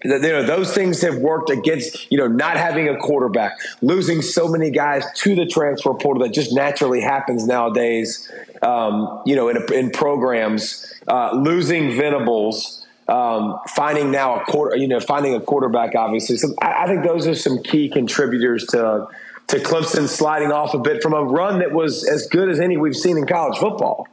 [0.04, 4.48] you know those things have worked against you know not having a quarterback losing so
[4.48, 9.58] many guys to the transfer portal that just naturally happens nowadays um, you know in,
[9.74, 12.77] in programs uh, losing venables
[13.08, 17.04] um, finding now a quarter you know finding a quarterback obviously so I, I think
[17.04, 19.08] those are some key contributors to
[19.48, 22.78] to Clemson sliding off a bit from a run that was as good as any
[22.78, 24.08] we've seen in college football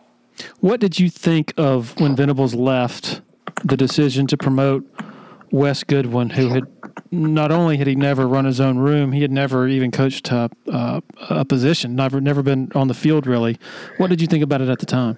[0.60, 3.20] what did you think of when venables left
[3.64, 4.84] the decision to promote
[5.54, 6.64] Wes Goodwin, who had
[7.12, 10.50] not only had he never run his own room, he had never even coached a,
[10.68, 13.56] uh, a position, never never been on the field really.
[13.98, 15.16] What did you think about it at the time?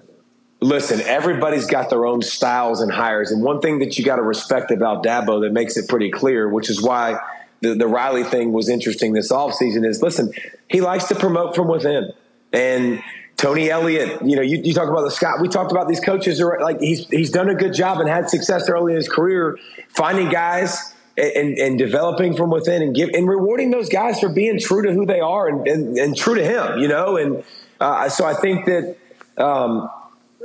[0.59, 4.23] Listen, everybody's got their own styles and hires, and one thing that you got to
[4.23, 7.19] respect about Dabo that makes it pretty clear, which is why
[7.61, 10.31] the, the Riley thing was interesting this offseason, is listen,
[10.67, 12.11] he likes to promote from within.
[12.51, 13.03] And
[13.35, 15.39] Tony Elliott, you know, you, you, talk about the Scott.
[15.39, 18.29] We talked about these coaches are like he's he's done a good job and had
[18.29, 23.27] success early in his career, finding guys and, and developing from within and give and
[23.27, 26.43] rewarding those guys for being true to who they are and, and, and true to
[26.43, 27.17] him, you know.
[27.17, 27.43] And
[27.79, 28.97] uh, so I think that
[29.37, 29.89] um,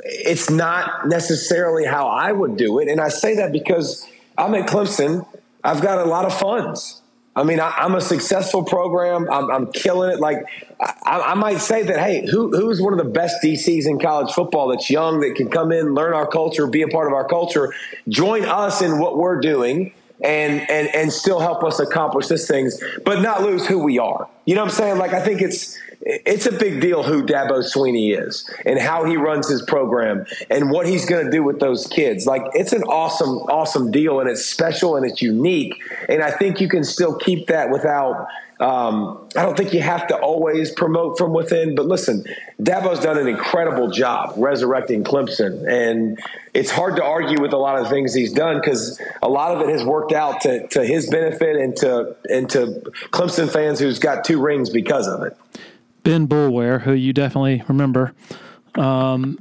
[0.02, 4.68] it's not necessarily how I would do it, and I say that because I'm at
[4.68, 5.26] Clemson.
[5.64, 7.02] I've got a lot of funds.
[7.34, 9.26] I mean, I, am a successful program.
[9.30, 10.20] I'm, I'm killing it.
[10.20, 10.44] Like,
[10.80, 14.34] I, I, might say that, hey, who, who's one of the best DCs in college
[14.34, 17.26] football that's young, that can come in, learn our culture, be a part of our
[17.26, 17.72] culture,
[18.08, 22.80] join us in what we're doing, and and and still help us accomplish these things,
[23.04, 24.28] but not lose who we are.
[24.44, 24.98] You know what I'm saying?
[24.98, 29.16] Like, I think it's it's a big deal who Dabo Swinney is and how he
[29.16, 32.26] runs his program and what he's going to do with those kids.
[32.26, 35.80] Like it's an awesome, awesome deal and it's special and it's unique.
[36.08, 38.26] And I think you can still keep that without.
[38.58, 42.24] Um, I don't think you have to always promote from within, but listen,
[42.60, 46.20] Dabo's done an incredible job resurrecting Clemson, and
[46.54, 49.68] it's hard to argue with a lot of things he's done because a lot of
[49.68, 52.66] it has worked out to, to his benefit and to and to
[53.10, 55.36] Clemson fans who's got two rings because of it.
[56.02, 58.14] Ben Boulware, who you definitely remember,
[58.74, 59.38] um,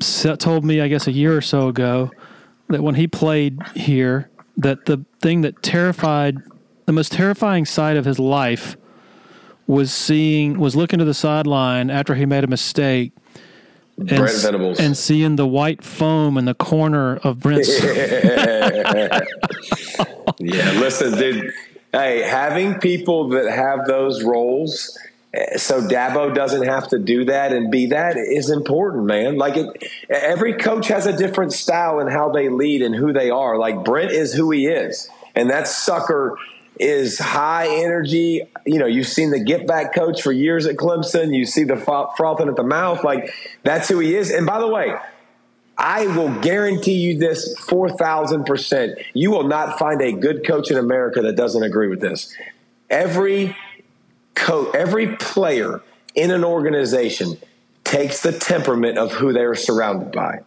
[0.00, 2.10] told me, I guess, a year or so ago
[2.68, 6.38] that when he played here, that the thing that terrified,
[6.86, 8.76] the most terrifying sight of his life
[9.66, 13.12] was seeing, was looking to the sideline after he made a mistake.
[13.98, 14.10] And,
[14.78, 17.68] and seeing the white foam in the corner of Brent's.
[17.82, 19.20] yeah,
[20.78, 21.54] listen, dude.
[21.92, 24.98] Hey, having people that have those roles
[25.56, 29.36] so Dabo doesn't have to do that and be that is important, man.
[29.36, 33.30] Like it, every coach has a different style and how they lead and who they
[33.30, 33.58] are.
[33.58, 36.38] Like Brent is who he is, and that sucker
[36.78, 38.42] is high energy.
[38.64, 41.34] You know, you've seen the get back coach for years at Clemson.
[41.34, 43.04] You see the frothing at the mouth.
[43.04, 44.30] Like that's who he is.
[44.30, 44.94] And by the way,
[45.78, 49.04] I will guarantee you this 4,000%.
[49.12, 52.34] You will not find a good coach in America that doesn't agree with this.
[52.88, 53.54] Every
[54.36, 55.82] coach, every player
[56.14, 57.36] in an organization
[57.82, 60.40] takes the temperament of who they are surrounded by.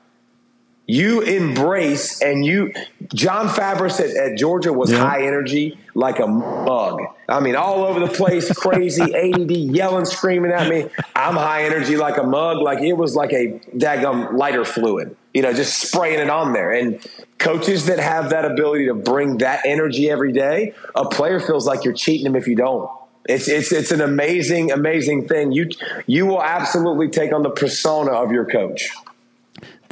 [0.85, 2.73] You embrace and you,
[3.13, 4.97] Jon Fabris at, at Georgia was yeah.
[4.97, 6.99] high energy like a mug.
[7.27, 10.89] I mean, all over the place, crazy, ADD, yelling, screaming at me.
[11.15, 12.57] I'm high energy like a mug.
[12.57, 16.71] Like it was like a daggum lighter fluid, you know, just spraying it on there.
[16.71, 17.05] And
[17.37, 21.83] coaches that have that ability to bring that energy every day, a player feels like
[21.83, 22.89] you're cheating them if you don't.
[23.27, 25.51] It's it's it's an amazing amazing thing.
[25.51, 25.69] You
[26.07, 28.89] you will absolutely take on the persona of your coach.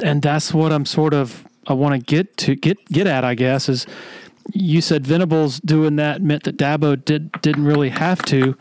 [0.00, 3.24] And that's what I'm sort of I want to get to get get at.
[3.24, 3.86] I guess is
[4.52, 8.56] you said Venables doing that meant that Dabo did didn't really have to.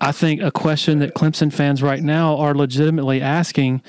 [0.00, 3.82] I think a question that Clemson fans right now are legitimately asking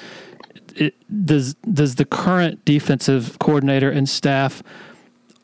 [0.75, 0.95] it,
[1.25, 4.63] does does the current defensive coordinator and staff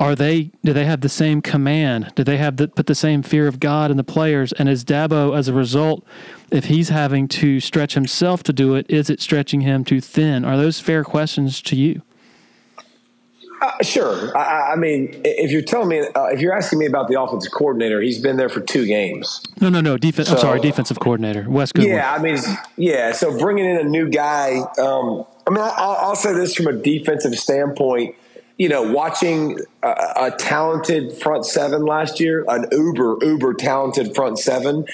[0.01, 2.11] are they do they have the same command?
[2.15, 4.51] Do they have the, put the same fear of God in the players?
[4.53, 6.03] And is Dabo as a result,
[6.49, 10.43] if he's having to stretch himself to do it, is it stretching him too thin?
[10.43, 12.01] Are those fair questions to you?
[13.61, 14.35] Uh, sure.
[14.35, 17.51] I, I, mean, if you're telling me, uh, if you're asking me about the offensive
[17.51, 19.43] coordinator, he's been there for two games.
[19.61, 19.97] No, no, no.
[19.97, 20.29] Defense.
[20.29, 21.93] So, I'm sorry, defensive coordinator, Wes Goodwin.
[21.93, 22.39] Yeah, I mean,
[22.75, 23.11] yeah.
[23.11, 24.61] So bringing in a new guy.
[24.79, 28.15] Um, I mean, I'll, I'll say this from a defensive standpoint
[28.61, 34.37] you know, watching a, a, talented front seven last year, an uber, uber talented front
[34.37, 34.85] seven,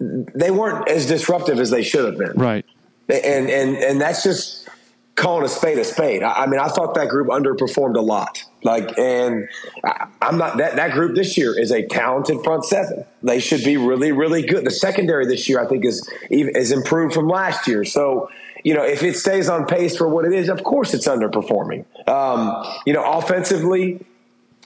[0.00, 2.40] they weren't as disruptive as they should have been.
[2.40, 2.64] Right.
[3.10, 4.66] And, and, and that's just
[5.14, 6.22] calling a spade a spade.
[6.22, 8.42] I, I mean, I thought that group underperformed a lot.
[8.62, 9.46] Like, and
[9.84, 13.04] I, I'm not that, that group this year is a talented front seven.
[13.22, 14.64] They should be really, really good.
[14.64, 17.84] The secondary this year, I think, is, is improved from last year.
[17.84, 18.30] So,
[18.66, 21.84] you know, if it stays on pace for what it is, of course it's underperforming.
[22.08, 24.04] Um, you know, offensively,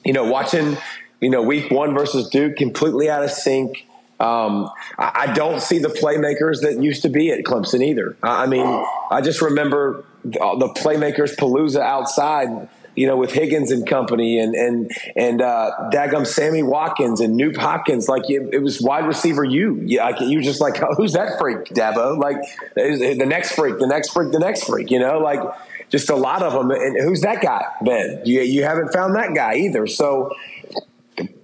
[0.06, 0.78] you know, watching,
[1.20, 3.86] you know, week one versus Duke completely out of sync.
[4.18, 8.16] Um, I, I, don't see the playmakers that used to be at Clemson either.
[8.22, 13.70] I, I mean, I just remember the, the playmakers palooza outside you know, with Higgins
[13.70, 18.08] and company and and and uh, Dagum Sammy Watkins and Nuk Hopkins.
[18.08, 19.80] Like it, it was wide receiver you.
[19.84, 22.18] Yeah, like, you just like oh, who's that freak, Dabo?
[22.18, 22.38] Like
[22.74, 24.90] the next freak, the next freak, the next freak.
[24.90, 25.40] You know, like
[25.88, 26.70] just a lot of them.
[26.70, 27.64] And who's that guy?
[27.82, 29.86] Ben, you you haven't found that guy either.
[29.86, 30.34] So.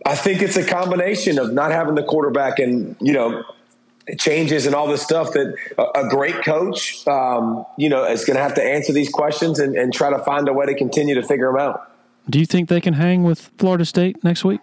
[0.07, 3.45] I think it's a combination of not having the quarterback and, you know,
[4.19, 8.43] changes and all this stuff that a, great coach, um, you know, is going to
[8.43, 11.23] have to answer these questions and, and, try to find a way to continue to
[11.23, 11.91] figure them out.
[12.31, 14.61] Do you think they can hang with Florida State next week?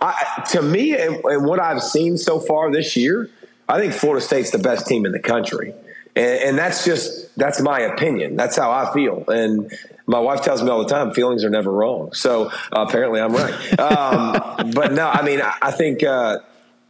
[0.00, 3.28] I, to me, and, and, what I've seen so far this year,
[3.68, 5.74] I think Florida State's the best team in the country.
[6.14, 8.36] And, and that's just, that's my opinion.
[8.36, 9.24] That's how I feel.
[9.28, 9.72] And
[10.06, 12.12] my wife tells me all the time, feelings are never wrong.
[12.12, 13.80] So uh, apparently I'm right.
[13.80, 16.38] Um, but no, I mean, I, I think, uh,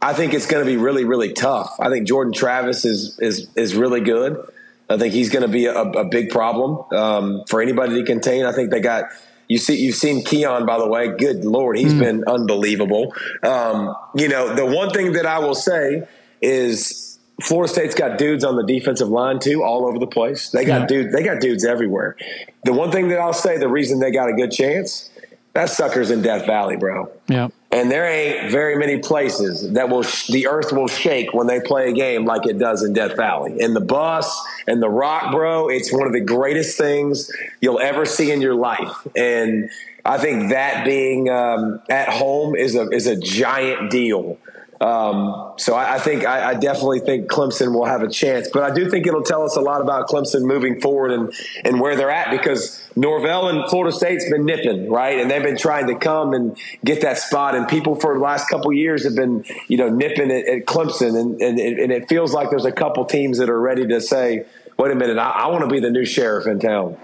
[0.01, 1.75] I think it's going to be really, really tough.
[1.79, 4.51] I think Jordan Travis is is is really good.
[4.89, 8.45] I think he's going to be a, a big problem um, for anybody to contain.
[8.45, 9.05] I think they got
[9.47, 11.15] you see you've seen Keon by the way.
[11.15, 11.99] Good lord, he's mm.
[11.99, 13.13] been unbelievable.
[13.43, 16.07] Um, you know, the one thing that I will say
[16.41, 20.49] is Florida State's got dudes on the defensive line too, all over the place.
[20.49, 20.87] They got yeah.
[20.87, 21.13] dudes.
[21.13, 22.15] They got dudes everywhere.
[22.63, 25.09] The one thing that I'll say, the reason they got a good chance,
[25.53, 27.11] that sucker's in Death Valley, bro.
[27.27, 27.49] Yeah.
[27.71, 31.61] And there ain't very many places that will sh- the earth will shake when they
[31.61, 33.61] play a game like it does in Death Valley.
[33.61, 38.05] And the bus and the rock, bro, it's one of the greatest things you'll ever
[38.05, 39.07] see in your life.
[39.15, 39.69] And
[40.03, 44.37] I think that being um, at home is a is a giant deal
[44.81, 48.63] um, so I, I think I, I, definitely think Clemson will have a chance, but
[48.63, 51.31] I do think it'll tell us a lot about Clemson moving forward and
[51.63, 55.57] and where they're at because Norvell and Florida State's been nipping right, and they've been
[55.57, 59.15] trying to come and get that spot, and people for the last couple years have
[59.15, 62.65] been you know nipping at, at Clemson, and and it, and it, feels like there's
[62.65, 64.47] a couple teams that are ready to say,
[64.79, 66.97] wait a minute, I, I want to be the new sheriff in town.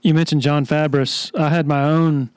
[0.00, 1.36] You mentioned Jon Fabris.
[1.36, 2.30] I had my own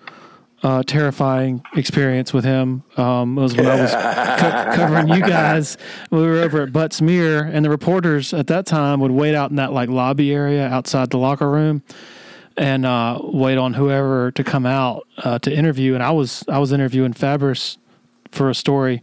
[0.62, 3.92] uh, terrifying experience with him um, was when I was
[4.40, 5.78] co- covering you guys.
[6.12, 9.56] We were over at Butts-Mehre, and the reporters at that time would wait out in
[9.56, 11.84] that like lobby area outside the locker room
[12.58, 15.94] and uh, wait on whoever to come out uh, to interview.
[15.94, 17.78] And I was I was interviewing Fabris
[18.32, 19.02] for a story,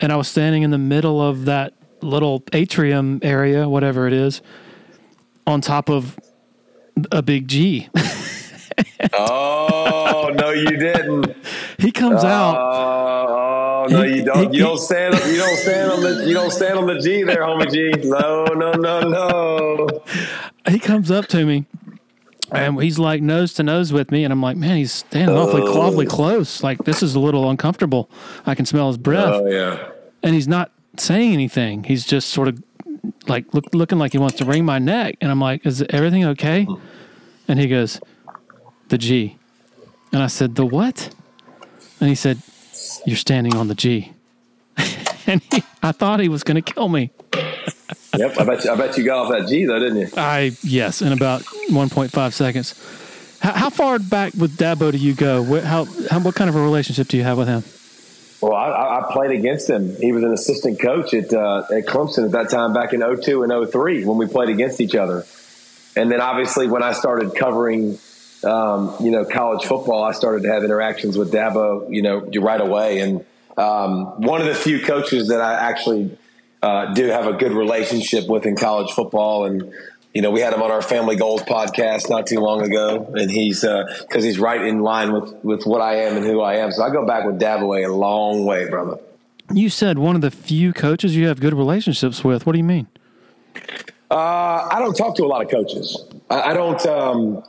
[0.00, 4.40] and I was standing in the middle of that little atrium area, whatever it is,
[5.46, 6.18] on top of
[7.12, 7.88] a big G.
[9.14, 11.34] oh no, you didn't.
[11.78, 12.56] He comes uh, out.
[12.58, 14.52] Oh no, you don't.
[14.52, 15.14] He, you don't stand.
[15.14, 16.24] You don't stand on the.
[16.26, 18.08] You don't stand on the G there, homie G.
[18.08, 19.88] No, no, no, no.
[20.68, 21.66] He comes up to me.
[22.50, 25.62] And he's like nose to nose with me, and I'm like, man, he's standing awfully,
[25.62, 25.82] oh.
[25.82, 26.62] awfully close.
[26.62, 28.10] Like this is a little uncomfortable.
[28.46, 29.34] I can smell his breath.
[29.34, 29.90] Oh yeah.
[30.22, 31.84] And he's not saying anything.
[31.84, 32.62] He's just sort of
[33.26, 35.16] like look, looking like he wants to wring my neck.
[35.20, 36.66] And I'm like, is everything okay?
[37.48, 38.00] And he goes,
[38.88, 39.36] the G.
[40.12, 41.14] And I said, the what?
[42.00, 42.38] And he said,
[43.06, 44.12] you're standing on the G.
[45.26, 47.10] and he, I thought he was going to kill me.
[48.16, 50.08] yep, I bet you, I bet you got off that G though, didn't you?
[50.16, 53.38] I yes, in about 1.5 seconds.
[53.40, 55.42] How, how far back with Dabo do you go?
[55.42, 57.62] What, how, how what kind of a relationship do you have with him?
[58.40, 59.96] Well, I, I played against him.
[59.96, 63.42] He was an assistant coach at uh, at Clemson at that time back in 02
[63.42, 65.26] and 03 when we played against each other.
[65.96, 67.98] And then obviously when I started covering,
[68.44, 72.60] um, you know, college football, I started to have interactions with Dabo, you know, right
[72.60, 73.00] away.
[73.00, 73.24] And
[73.56, 76.16] um, one of the few coaches that I actually
[76.62, 79.44] uh, do have a good relationship with in college football.
[79.46, 79.72] And,
[80.14, 83.12] you know, we had him on our Family Goals podcast not too long ago.
[83.14, 86.40] And he's, because uh, he's right in line with, with what I am and who
[86.40, 86.70] I am.
[86.70, 88.98] So I go back with Dabo a long way, brother.
[89.52, 92.46] You said one of the few coaches you have good relationships with.
[92.46, 92.86] What do you mean?
[94.10, 96.04] Uh, I don't talk to a lot of coaches.
[96.30, 96.84] I, I don't.
[96.86, 97.42] Um,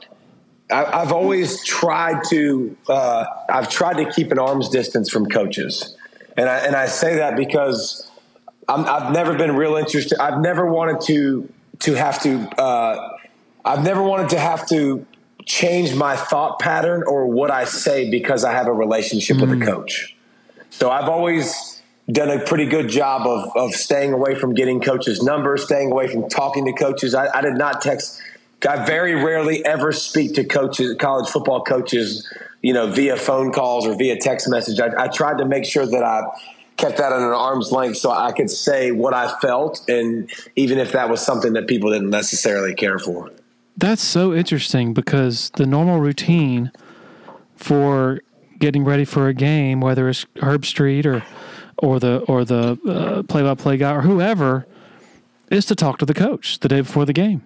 [0.70, 2.76] I, have always tried to.
[2.88, 5.96] Uh, I've tried to keep an arm's distance from coaches,
[6.36, 8.10] and I and I say that because
[8.68, 10.20] i have never been real interested.
[10.20, 12.48] I've never wanted to to have to.
[12.60, 13.16] Uh,
[13.64, 15.06] I've never wanted to have to
[15.44, 19.40] change my thought pattern or what I say because I have a relationship mm.
[19.42, 19.66] with a mm.
[19.66, 20.16] coach.
[20.70, 25.22] So I've always done a pretty good job of, of staying away from getting coaches'
[25.22, 27.14] numbers, staying away from talking to coaches.
[27.14, 28.20] I, I did not text.
[28.68, 32.30] I very rarely ever speak to coaches, college football coaches,
[32.62, 34.80] you know, via phone calls or via text message.
[34.80, 36.22] I, I tried to make sure that I
[36.76, 40.78] kept that at an arm's length so I could say what I felt, and even
[40.78, 43.30] if that was something that people didn't necessarily care for.
[43.76, 46.72] That's so interesting because the normal routine
[47.56, 48.20] for
[48.58, 51.22] getting ready for a game, whether it's Herbstreit or
[51.78, 54.66] or the or the uh, play-by-play guy or whoever,
[55.50, 57.42] is to talk to the coach the day before the game,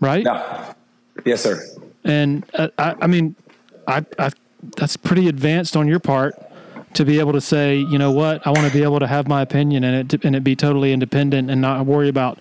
[0.00, 0.24] right?
[0.24, 0.74] Yeah.
[1.24, 1.64] Yes, sir.
[2.04, 3.34] And uh, I, I mean,
[3.86, 4.30] I, I
[4.76, 6.34] that's pretty advanced on your part
[6.94, 9.28] to be able to say, you know what, I want to be able to have
[9.28, 12.38] my opinion and it and it be totally independent and not worry about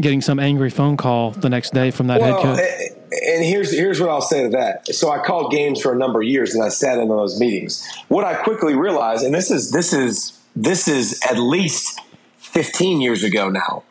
[0.00, 2.98] getting some angry phone call the next day from that well, head coach.
[3.24, 4.88] And here's here's what I'll say to that.
[4.88, 7.86] So I called games for a number of years and I sat in those meetings.
[8.08, 12.00] What I quickly realized, and this is this is this is at least
[12.38, 13.84] 15 years ago now.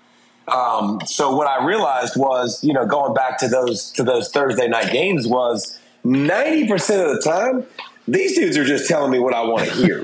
[0.47, 4.67] Um, so what I realized was, you know, going back to those to those Thursday
[4.67, 6.71] night games was 90%
[7.05, 7.65] of the time
[8.07, 10.03] these dudes are just telling me what I want to hear.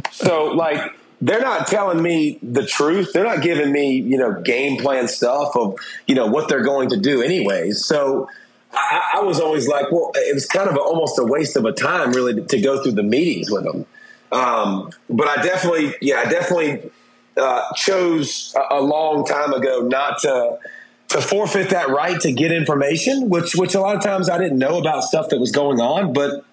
[0.10, 3.12] so, like, they're not telling me the truth.
[3.12, 5.76] They're not giving me, you know, game plan stuff of,
[6.06, 7.84] you know, what they're going to do anyways.
[7.84, 8.28] So
[8.72, 11.64] I, I was always like, well, it was kind of a, almost a waste of
[11.64, 13.86] a time really to, to go through the meetings with them.
[14.30, 16.90] Um, but I definitely, yeah, I definitely
[17.38, 20.58] uh, chose a, a long time ago not to
[21.08, 24.58] to forfeit that right to get information, which which a lot of times I didn't
[24.58, 26.44] know about stuff that was going on, but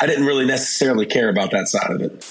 [0.00, 2.24] I didn't really necessarily care about that side of it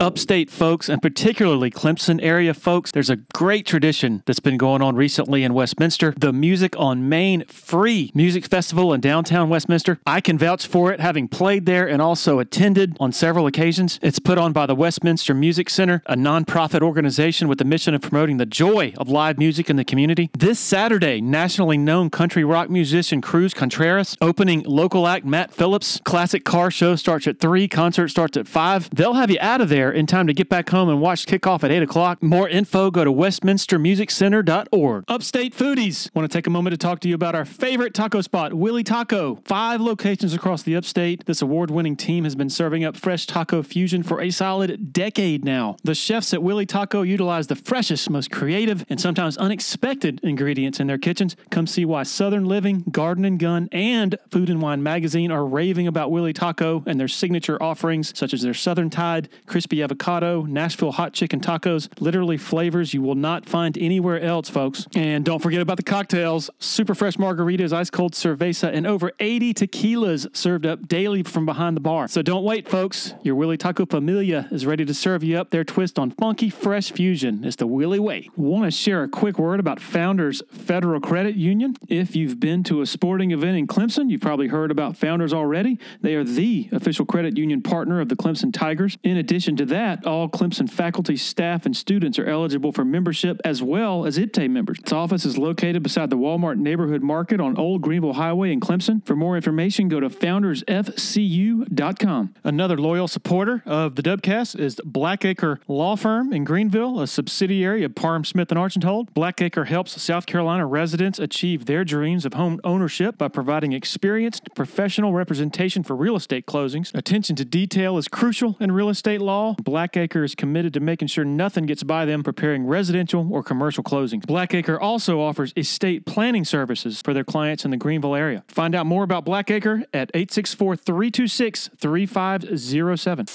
[0.00, 4.96] upstate folks, and particularly Clemson area folks, there's a great tradition that's been going on
[4.96, 9.98] recently in Westminster the Music on Main free music festival in downtown Westminster.
[10.06, 13.98] I can vouch for it, having played there and also attended on several occasions.
[14.02, 18.02] It's put on by the Westminster Music Center, a nonprofit organization with the mission of
[18.02, 20.30] promoting the joy of live music in the community.
[20.36, 26.00] This Saturday, nationally known country rock musician Cruz Contreras opening local act Matt Phillips.
[26.04, 28.90] Classic car show starts at 3, concert starts at 5.
[28.94, 31.64] They'll have you out of there in time to get back home and watch kickoff
[31.64, 32.22] at 8 o'clock.
[32.22, 35.04] More info, go to westminstermusiccenter.org.
[35.08, 38.20] Upstate foodies, want to take a moment to talk to you about our favorite taco
[38.20, 39.40] spot, Willie Taco.
[39.44, 41.24] Five locations across the upstate.
[41.26, 45.44] This award winning team has been serving up fresh taco fusion for a solid decade
[45.44, 45.76] now.
[45.82, 50.86] The chefs at Willie Taco utilize the freshest, most creative, and sometimes unexpected ingredients in
[50.86, 51.36] their kitchens.
[51.50, 55.86] Come see why Southern Living, Garden and Gun, and Food and Wine magazine are raving
[55.86, 60.92] about Willie Taco and their signature offerings, such as their Southern Tide, crispy avocado, Nashville
[60.92, 64.86] hot chicken tacos, literally flavors you will not find anywhere else, folks.
[64.94, 69.54] And don't forget about the cocktails super fresh margaritas, ice cold cerveza, and over 80
[69.54, 72.08] tequilas served up daily from behind the bar.
[72.08, 73.14] So don't wait, folks.
[73.22, 76.90] Your Willie Taco Familia is ready to serve you up their twist on funky fresh
[76.90, 77.44] fusion.
[77.44, 78.30] It's the Willie way.
[78.36, 81.76] Want to share a quick word about Founders Federal Credit Union?
[81.88, 85.78] If you've been to a sporting event in Clemson, you've probably heard about Founders already.
[86.00, 88.98] They are the official credit union partner of the Clemson Tigers.
[89.02, 93.40] In addition to to that, all Clemson faculty, staff, and students are eligible for membership
[93.44, 94.80] as well as IPTAY members.
[94.80, 99.06] Its office is located beside the Walmart Neighborhood Market on Old Greenville Highway in Clemson.
[99.06, 102.34] For more information, go to foundersfcu.com.
[102.44, 107.94] Another loyal supporter of the Dubcast is Blackacre Law Firm in Greenville, a subsidiary of
[107.94, 109.14] Parham Smith and Archenhold.
[109.14, 115.12] Blackacre helps South Carolina residents achieve their dreams of home ownership by providing experienced professional
[115.12, 116.92] representation for real estate closings.
[116.94, 119.51] Attention to detail is crucial in real estate law.
[119.56, 124.24] Blackacre is committed to making sure nothing gets by them preparing residential or commercial closings.
[124.24, 128.44] Blackacre also offers estate planning services for their clients in the Greenville area.
[128.48, 133.26] Find out more about Blackacre at 864 326 3507.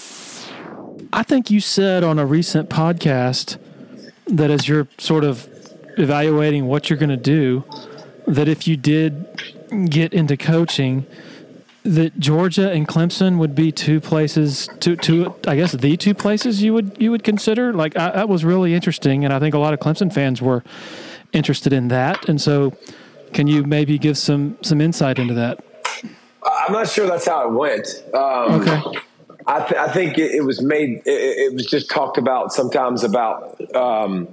[1.13, 3.57] I think you said on a recent podcast
[4.27, 5.47] that as you're sort of
[5.97, 7.63] evaluating what you're going to do,
[8.27, 9.25] that if you did
[9.89, 11.05] get into coaching,
[11.95, 16.61] that Georgia and Clemson would be two places, two, two, I guess the two places
[16.61, 17.73] you would you would consider.
[17.73, 20.63] Like I, that was really interesting, and I think a lot of Clemson fans were
[21.33, 22.27] interested in that.
[22.29, 22.73] And so,
[23.33, 25.63] can you maybe give some some insight into that?
[26.43, 27.87] I'm not sure that's how it went.
[28.13, 28.81] Um, Okay.
[29.49, 31.01] I, th- I think it, it was made.
[31.05, 31.11] It,
[31.51, 34.27] it was just talked about sometimes about um,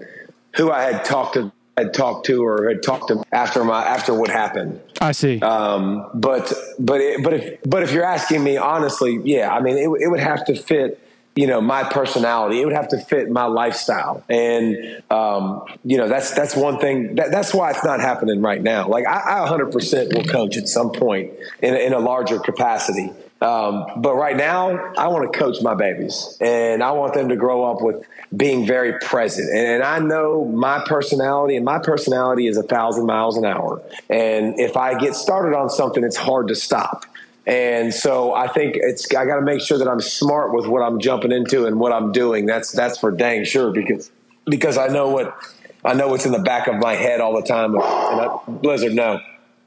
[0.56, 4.14] who I had talked to, had talked to, or had talked to after my after
[4.14, 4.80] what happened.
[5.00, 5.40] I see.
[5.40, 9.76] Um, but but it, but if but if you're asking me honestly, yeah, I mean,
[9.76, 11.00] it, it would have to fit.
[11.36, 12.60] You know my personality.
[12.60, 17.16] It would have to fit my lifestyle, and um, you know that's that's one thing.
[17.16, 18.86] That, that's why it's not happening right now.
[18.86, 23.10] Like I, I 100% will coach at some point in, in a larger capacity.
[23.40, 27.36] Um, but right now, I want to coach my babies, and I want them to
[27.36, 29.50] grow up with being very present.
[29.50, 33.82] And, and I know my personality, and my personality is a thousand miles an hour.
[34.08, 37.04] And if I get started on something, it's hard to stop.
[37.46, 40.80] And so I think it's I got to make sure that I'm smart with what
[40.80, 42.46] I'm jumping into and what I'm doing.
[42.46, 44.10] That's that's for dang sure because
[44.46, 45.36] because I know what
[45.84, 47.74] I know what's in the back of my head all the time.
[47.74, 49.20] And I, Blizzard, no,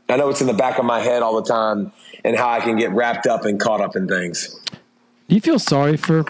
[0.09, 1.91] I know it's in the back of my head all the time
[2.23, 4.57] and how I can get wrapped up and caught up in things.
[5.27, 6.23] Do you feel sorry for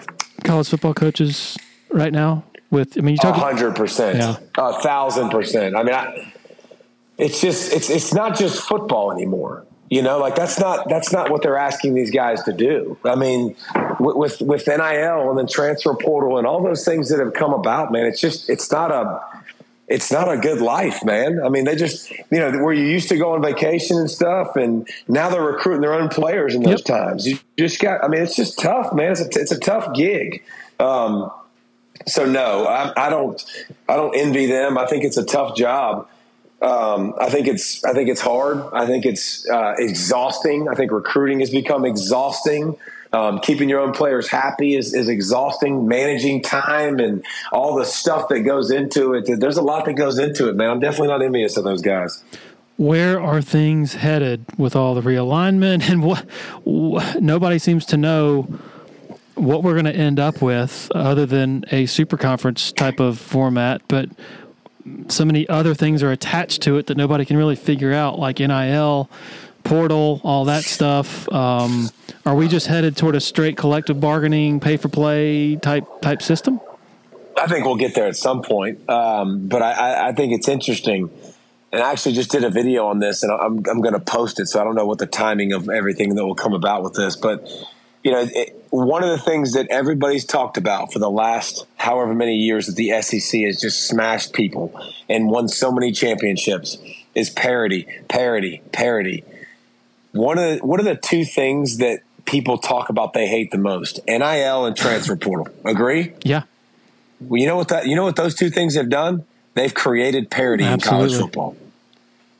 [0.44, 1.56] college football coaches
[1.90, 2.44] right now?
[2.70, 3.36] With I mean, you A talk.
[3.36, 4.18] hundred percent,
[4.58, 5.74] a thousand percent.
[5.74, 6.32] I mean, I,
[7.16, 9.64] it's just it's it's not just football anymore.
[9.88, 12.98] You know, like that's not that's not what they're asking these guys to do.
[13.04, 13.56] I mean,
[13.98, 17.54] with with, with NIL and then transfer portal and all those things that have come
[17.54, 19.18] about, man, it's just it's not a
[19.88, 21.40] it's not a good life, man.
[21.42, 24.54] I mean, they just, you know, where you used to go on vacation and stuff,
[24.56, 26.84] and now they're recruiting their own players in those Yep.
[26.84, 27.26] times.
[27.26, 29.12] You just got, I mean, it's just tough, man.
[29.12, 30.42] It's a, it's a tough gig.
[30.78, 31.30] Um,
[32.06, 33.42] so no, I, I don't,
[33.88, 34.76] I don't envy them.
[34.78, 36.08] I think it's a tough job.
[36.60, 38.62] Um, I think it's, I think it's hard.
[38.72, 40.68] I think it's uh, exhausting.
[40.68, 42.76] I think recruiting has become exhausting.
[43.12, 45.88] Um, keeping your own players happy is, is exhausting.
[45.88, 49.40] Managing time and all the stuff that goes into it.
[49.40, 50.70] There's a lot that goes into it, man.
[50.70, 52.22] I'm definitely not envious of those guys.
[52.76, 56.24] where are things headed with all the realignment and what,
[56.64, 58.46] wh- nobody seems to know
[59.34, 63.80] what we're going to end up with other than a super conference type of format
[63.88, 64.08] but
[65.08, 68.38] so many other things are attached to it that nobody can really figure out like
[68.40, 69.08] nil
[69.68, 71.90] portal all that stuff um,
[72.26, 76.60] are we just headed toward a straight collective bargaining pay for play type type system
[77.38, 78.88] I think we'll get there at some point.
[78.88, 81.10] Um, but I, I, think it's interesting.
[81.72, 84.40] And I actually just did a video on this, and I'm, I'm going to post
[84.40, 84.46] it.
[84.46, 87.16] So I don't know what the timing of everything that will come about with this.
[87.16, 87.48] But,
[88.02, 92.14] you know, it, one of the things that everybody's talked about for the last however
[92.14, 94.72] many years that the SEC has just smashed people
[95.08, 96.78] and won so many championships
[97.14, 99.24] is parity, parity, parity.
[100.12, 103.58] One of the, what are the two things that people talk about they hate the
[103.58, 104.00] most?
[104.06, 105.48] NIL and transfer portal.
[105.64, 106.12] Agree?
[106.22, 106.42] yeah
[107.20, 109.24] Well, you know what that you know what those two things have done?
[109.54, 111.56] They've created parity in college football.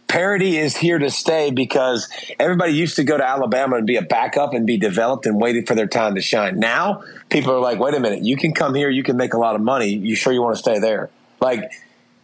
[0.07, 2.09] Parity is here to stay because
[2.39, 5.67] everybody used to go to Alabama and be a backup and be developed and waited
[5.67, 6.59] for their time to shine.
[6.59, 9.39] Now people are like, wait a minute, you can come here, you can make a
[9.39, 9.89] lot of money.
[9.89, 11.11] You sure you want to stay there?
[11.41, 11.71] Like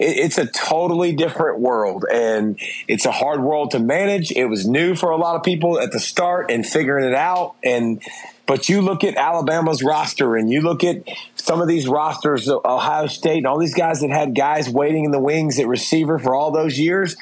[0.05, 4.31] it's a totally different world and it's a hard world to manage.
[4.33, 7.57] It was new for a lot of people at the start and figuring it out.
[7.65, 8.03] And
[8.47, 13.07] but you look at Alabama's roster and you look at some of these rosters, Ohio
[13.07, 16.35] State and all these guys that had guys waiting in the wings at receiver for
[16.35, 17.17] all those years.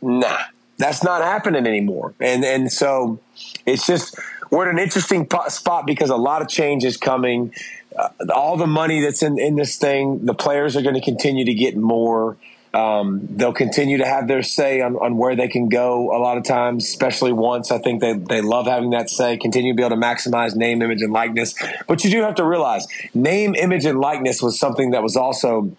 [0.00, 0.38] Nah,
[0.76, 2.14] that's not happening anymore.
[2.20, 3.18] And and so
[3.66, 4.16] it's just
[4.50, 7.52] we're at an interesting spot because a lot of change is coming.
[7.98, 11.44] Uh, all the money that's in, in this thing, the players are going to continue
[11.44, 12.36] to get more.
[12.72, 16.36] Um, they'll continue to have their say on, on where they can go a lot
[16.36, 17.72] of times, especially once.
[17.72, 20.82] I think they, they love having that say, continue to be able to maximize name,
[20.82, 21.54] image, and likeness.
[21.88, 25.72] But you do have to realize name, image, and likeness was something that was also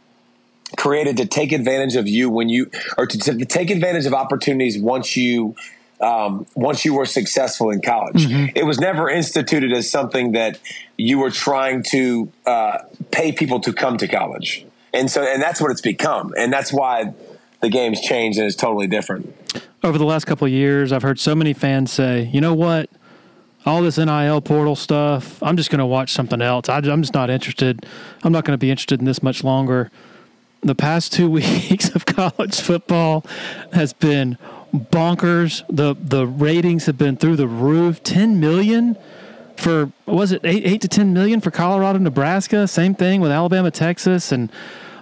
[0.78, 4.78] created to take advantage of you when you, or to, to take advantage of opportunities
[4.78, 5.56] once you
[6.02, 8.26] um, once you were successful in college.
[8.26, 8.58] Mm-hmm.
[8.58, 10.60] It was never instituted as something that
[10.98, 12.80] you were trying to uh,
[13.12, 16.74] pay people to come to college and so and that's what it's become, and that's
[16.74, 17.14] why
[17.62, 19.34] the game's changed and is totally different.
[19.84, 22.90] Over the last couple of years, I've heard so many fans say, "You know what?
[23.66, 26.70] All this NIL portal stuff, I'm just going to watch something else.
[26.70, 27.86] I, I'm just not interested.
[28.24, 29.92] I'm not going to be interested in this much longer."
[30.62, 33.26] The past two weeks of college football
[33.74, 34.38] has been
[34.74, 35.64] bonkers.
[35.70, 38.04] the The ratings have been through the roof.
[38.04, 38.98] Ten million
[39.56, 42.68] for was it eight eight to ten million for Colorado, Nebraska?
[42.68, 44.52] Same thing with Alabama, Texas, and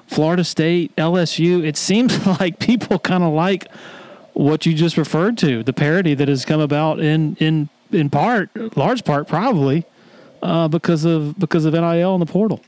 [0.07, 1.63] Florida State, LSU.
[1.63, 3.67] It seems like people kind of like
[4.33, 8.77] what you just referred to, the parity that has come about in in in part,
[8.77, 9.85] large part, probably
[10.41, 12.61] uh, because of because of NIL and the portal.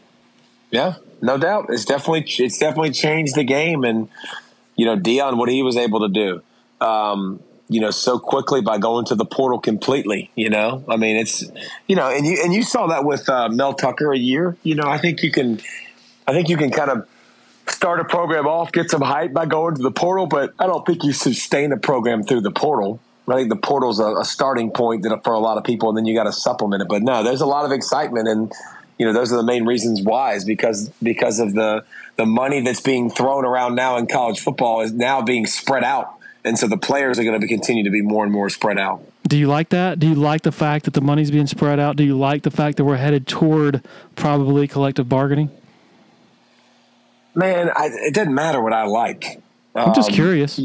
[0.71, 1.67] Yeah, no doubt.
[1.69, 4.09] It's definitely it's definitely changed the game, and
[4.75, 6.41] you know Deion what he was able to do.
[6.82, 10.32] Um, you know, so quickly by going to the portal completely.
[10.36, 11.43] You know, I mean, it's
[11.88, 14.57] you know, and you and you saw that with uh, Mel Tucker a year.
[14.63, 15.61] You know, I think you can,
[16.27, 17.07] I think you can kind of
[17.67, 20.86] start a program off, get some hype by going to the portal, but I don't
[20.86, 22.99] think you sustain a program through the portal.
[23.27, 26.07] I think the portal's a, a starting point for a lot of people, and then
[26.07, 26.88] you got to supplement it.
[26.88, 28.51] But no, there's a lot of excitement, and
[28.97, 32.61] you know those are the main reasons why is because because of the the money
[32.61, 36.67] that's being thrown around now in college football is now being spread out and so
[36.67, 39.03] the players are going to be, continue to be more and more spread out.
[39.27, 39.99] Do you like that?
[39.99, 41.95] Do you like the fact that the money's being spread out?
[41.95, 43.83] Do you like the fact that we're headed toward
[44.15, 45.51] probably collective bargaining?
[47.35, 49.41] Man, I, it doesn't matter what I like.
[49.75, 50.59] I'm um, just curious.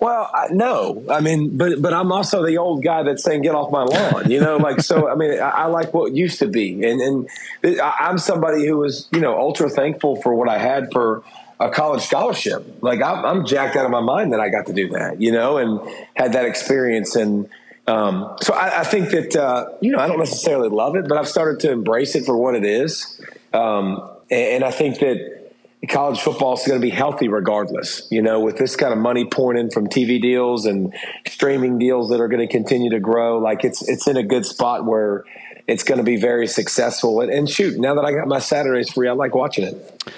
[0.00, 3.54] Well, I, no, I mean, but but I'm also the old guy that's saying get
[3.54, 5.08] off my lawn, you know, like so.
[5.08, 9.08] I mean, I, I like what used to be, and and I'm somebody who was
[9.10, 11.24] you know ultra thankful for what I had for
[11.60, 12.82] a college scholarship.
[12.82, 15.32] Like I'm, I'm, jacked out of my mind that I got to do that, you
[15.32, 15.80] know, and
[16.14, 17.16] had that experience.
[17.16, 17.48] And
[17.86, 21.18] um, so I, I, think that uh, you know I don't necessarily love it, but
[21.18, 23.20] I've started to embrace it for what it is.
[23.52, 25.52] Um, and, and, I think that
[25.88, 28.06] college football is going to be healthy regardless.
[28.10, 30.94] You know, with this kind of money pouring in from TV deals and
[31.26, 34.44] streaming deals that are going to continue to grow, like it's it's in a good
[34.44, 35.24] spot where
[35.66, 37.20] it's going to be very successful.
[37.20, 40.12] And, and shoot, now that I got my Saturdays free, I like watching it.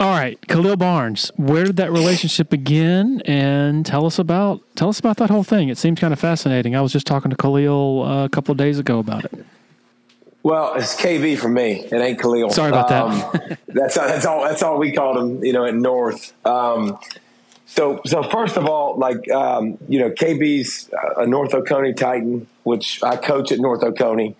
[0.00, 3.20] All right, Khalil Barnes, where did that relationship begin?
[3.26, 5.68] And tell us about tell us about that whole thing.
[5.68, 6.74] It seems kind of fascinating.
[6.74, 9.44] I was just talking to Khalil uh, a couple of days ago about it.
[10.42, 11.80] Well, it's KB for me.
[11.80, 12.48] It ain't Khalil.
[12.48, 13.58] Sorry about um, that.
[13.68, 14.42] that's that's all.
[14.42, 15.44] That's all we called him.
[15.44, 16.32] You know, at North.
[16.46, 16.98] Um,
[17.66, 20.88] so so first of all, like um, you know, KB's
[21.18, 24.34] a North Oconee Titan, which I coach at North Oconee,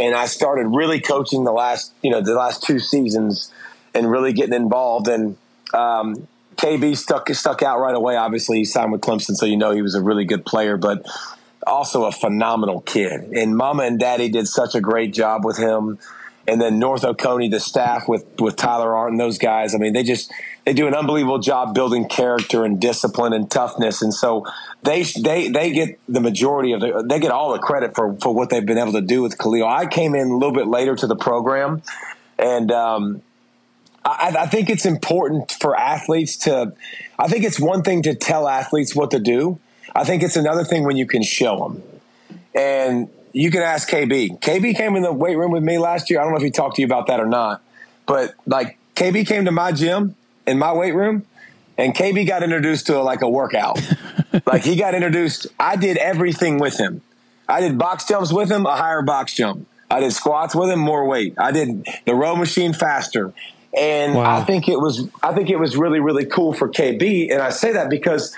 [0.00, 3.52] and I started really coaching the last you know the last two seasons
[3.94, 5.08] and really getting involved.
[5.08, 5.36] And
[5.74, 8.16] um, KB stuck stuck out right away.
[8.16, 11.06] Obviously, he signed with Clemson, so you know he was a really good player, but
[11.66, 13.32] also a phenomenal kid.
[13.32, 15.98] And Mama and Daddy did such a great job with him.
[16.46, 19.76] And then North Oconee, the staff with with Tyler Art and those guys.
[19.76, 20.32] I mean, they just
[20.64, 24.02] they do an unbelievable job building character and discipline and toughness.
[24.02, 24.44] And so
[24.82, 28.34] they they they get the majority of the they get all the credit for for
[28.34, 29.66] what they've been able to do with Khalil.
[29.66, 31.82] I came in a little bit later to the program,
[32.38, 33.22] and um,
[34.04, 36.72] I, I, think it's important for athletes to.
[37.18, 39.60] I think it's one thing to tell athletes what to do.
[39.94, 41.82] I think it's another thing when you can show them.
[42.54, 44.40] And you can ask KB.
[44.40, 46.20] KB came in the weight room with me last year.
[46.20, 47.62] I don't know if he talked to you about that or not,
[48.06, 51.24] but like KB came to my gym in my weight room,
[51.78, 53.80] and KB got introduced to like a workout.
[54.46, 55.46] like he got introduced.
[55.58, 57.02] I did everything with him.
[57.48, 59.66] I did box jumps with him, a higher box jump.
[59.90, 61.34] I did squats with him, more weight.
[61.36, 63.34] I did the row machine faster.
[63.76, 64.38] And wow.
[64.38, 67.50] I think it was I think it was really really cool for KB, and I
[67.50, 68.34] say that because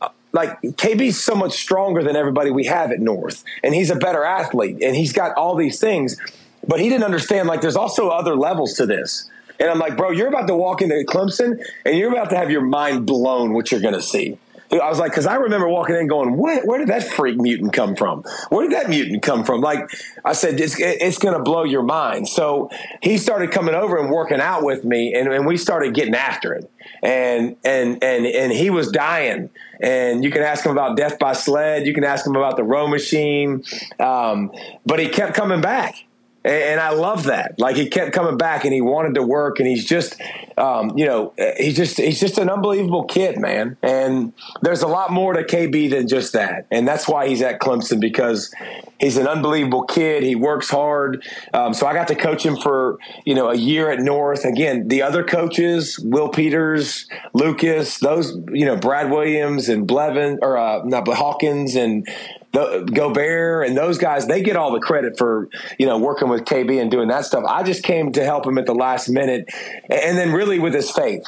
[0.00, 3.96] uh, like KB's so much stronger than everybody we have at North, and he's a
[3.96, 6.18] better athlete, and he's got all these things,
[6.66, 9.28] but he didn't understand like there's also other levels to this.
[9.60, 12.50] And I'm like, bro, you're about to walk into Clemson, and you're about to have
[12.50, 14.38] your mind blown what you're going to see.
[14.80, 17.72] I was like, because I remember walking in going, where, where, did that freak mutant
[17.72, 18.22] come from?
[18.48, 19.60] Where did that mutant come from?
[19.60, 19.90] Like
[20.24, 22.28] I said, it's, it's going to blow your mind.
[22.28, 22.70] So
[23.02, 26.54] he started coming over and working out with me, and, and we started getting after
[26.54, 26.70] it.
[27.02, 29.50] And and and and he was dying.
[29.80, 31.86] And you can ask him about death by sled.
[31.86, 33.64] You can ask him about the row machine.
[33.98, 34.52] Um,
[34.86, 35.96] but he kept coming back.
[36.44, 37.58] And, I love that.
[37.58, 40.20] Like he kept coming back and he wanted to work, and he's just,
[40.56, 43.76] um, you know, he's just he's just an unbelievable kid, man.
[43.82, 44.32] And
[44.62, 48.00] there's a lot more to KB than just that, and that's why he's at Clemson
[48.00, 48.52] because
[48.98, 50.22] he's an unbelievable kid.
[50.22, 51.24] He works hard.
[51.52, 54.44] Um, so I got to coach him for you know a year at North.
[54.44, 60.56] Again, the other coaches, Will Peters, Lucas, those you know Brad Williams and Blevin or
[60.56, 62.06] uh, not but Hawkins and
[62.52, 65.48] the, Gobert and those guys, they get all the credit for,
[65.78, 67.44] you know, working with KB and doing that stuff.
[67.46, 69.48] I just came to help him at the last minute.
[69.90, 71.26] And then really with his faith.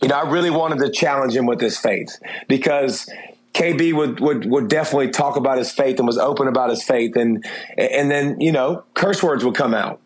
[0.00, 2.16] You know, I really wanted to challenge him with his faith
[2.46, 3.10] because
[3.52, 7.16] KB would, would would definitely talk about his faith and was open about his faith
[7.16, 7.44] and
[7.76, 10.00] and then, you know, curse words would come out.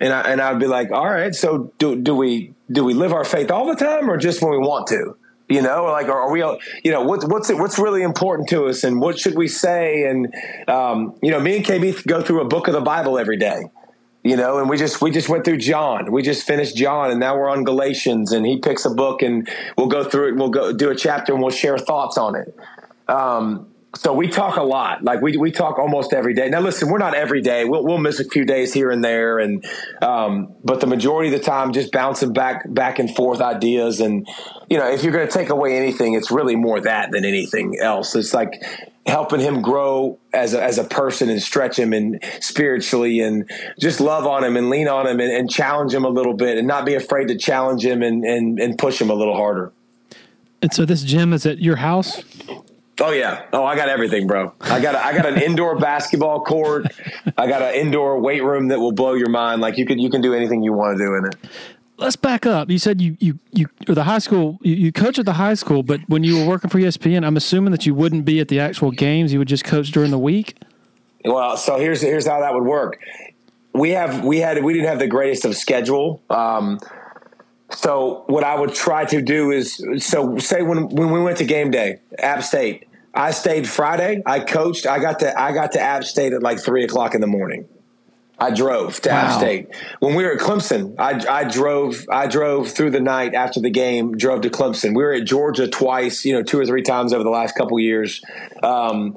[0.00, 3.12] And I and I'd be like, "All right, so do do we do we live
[3.12, 5.16] our faith all the time or just when we want to?"
[5.50, 6.40] You know like are we
[6.84, 10.04] you know what, what's it, what's really important to us and what should we say?
[10.04, 10.32] And
[10.68, 13.64] um, you know me and kb go through a book of the bible every day
[14.22, 16.12] you know and we just we just went through john.
[16.12, 19.48] We just finished john and now we're on galatians and he picks a book and
[19.76, 20.36] we'll go through it.
[20.36, 22.54] We'll go do a chapter and we'll share thoughts on it.
[23.08, 25.02] Um, so we talk a lot.
[25.02, 26.48] Like we we talk almost every day.
[26.48, 27.64] Now listen, we're not every day.
[27.64, 29.64] We'll we'll miss a few days here and there, and
[30.00, 34.00] um, but the majority of the time, just bouncing back back and forth ideas.
[34.00, 34.28] And
[34.68, 37.78] you know, if you're going to take away anything, it's really more that than anything
[37.80, 38.14] else.
[38.14, 38.62] It's like
[39.06, 44.00] helping him grow as a, as a person and stretch him and spiritually and just
[44.00, 46.68] love on him and lean on him and, and challenge him a little bit and
[46.68, 49.72] not be afraid to challenge him and, and, and push him a little harder.
[50.62, 52.22] And so this gym is at your house?
[53.00, 53.46] Oh yeah.
[53.52, 54.52] Oh, I got everything, bro.
[54.60, 56.86] I got a, I got an indoor basketball court.
[57.38, 59.62] I got an indoor weight room that will blow your mind.
[59.62, 61.34] Like you can you can do anything you want to do in it.
[61.96, 62.68] Let's back up.
[62.68, 65.54] You said you you you or the high school you, you coach at the high
[65.54, 68.48] school, but when you were working for ESPN, I'm assuming that you wouldn't be at
[68.48, 69.32] the actual games.
[69.32, 70.56] You would just coach during the week.
[71.24, 73.00] Well, so here's here's how that would work.
[73.72, 76.22] We have we had we didn't have the greatest of schedule.
[76.28, 76.80] Um,
[77.72, 81.44] so what I would try to do is so say when when we went to
[81.44, 84.22] game day, App State, I stayed Friday.
[84.24, 84.86] I coached.
[84.86, 87.68] I got to I got to App State at like three o'clock in the morning.
[88.38, 89.16] I drove to wow.
[89.16, 89.68] App State.
[89.98, 93.70] When we were at Clemson, I, I drove I drove through the night after the
[93.70, 94.16] game.
[94.16, 94.96] Drove to Clemson.
[94.96, 97.78] We were at Georgia twice, you know, two or three times over the last couple
[97.78, 98.22] years.
[98.62, 99.16] Um,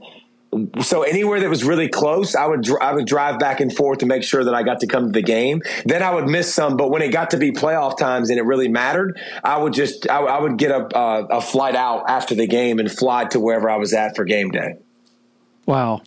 [0.81, 4.05] so anywhere that was really close, I would I would drive back and forth to
[4.05, 5.61] make sure that I got to come to the game.
[5.85, 8.43] Then I would miss some, but when it got to be playoff times and it
[8.43, 12.35] really mattered, I would just I, I would get a, uh, a flight out after
[12.35, 14.77] the game and fly to wherever I was at for game day.
[15.65, 16.01] Wow,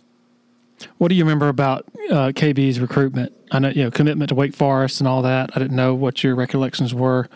[0.97, 3.33] what do you remember about uh, KB's recruitment?
[3.51, 5.51] I know you know commitment to Wake Forest and all that.
[5.55, 7.29] I didn't know what your recollections were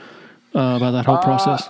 [0.55, 1.70] uh, about that whole uh, process.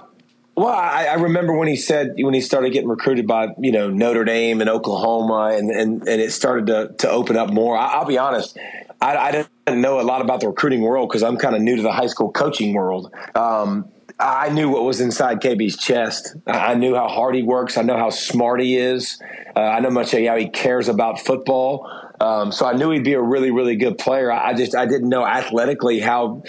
[0.61, 3.89] Well, I, I, remember when he said when he started getting recruited by you know
[3.89, 7.75] Notre Dame and Oklahoma, and and, and it started to to open up more.
[7.75, 8.59] I, will be honest,
[9.01, 11.77] I, I, didn't know a lot about the recruiting world because I'm kind of new
[11.77, 13.11] to the high school coaching world.
[13.33, 13.89] Um,
[14.19, 16.35] I knew what was inside KB's chest.
[16.45, 17.75] I knew how hard he works.
[17.75, 19.19] I know how smart he is.
[19.55, 21.89] Uh, I know much how he cares about football.
[22.19, 24.31] Um, so I knew he'd be a really, really good player.
[24.31, 26.43] I just I didn't know athletically how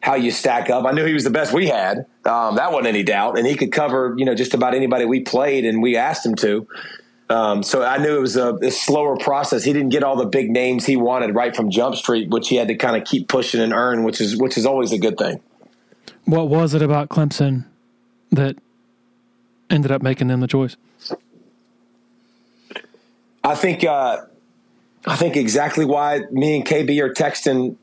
[0.00, 0.86] how you stack up.
[0.86, 2.06] I knew he was the best we had.
[2.28, 5.20] Um, that wasn't any doubt, and he could cover you know just about anybody we
[5.20, 6.66] played, and we asked him to.
[7.30, 9.62] Um, so I knew it was a, a, slower process.
[9.62, 12.56] He didn't get all the big names he wanted right from Jump Street, which he
[12.56, 15.18] had to kind of keep pushing and earn, which is which is always a good
[15.18, 15.40] thing.
[16.24, 17.64] What was it about Clemson
[18.30, 18.56] that
[19.68, 20.76] ended up making them the choice?
[23.44, 24.22] I think uh,
[25.06, 27.76] I think exactly why me and KB are texting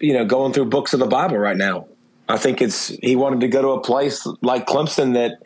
[0.00, 1.86] you know, going through books of the Bible right now.
[2.32, 5.42] I think it's he wanted to go to a place like Clemson that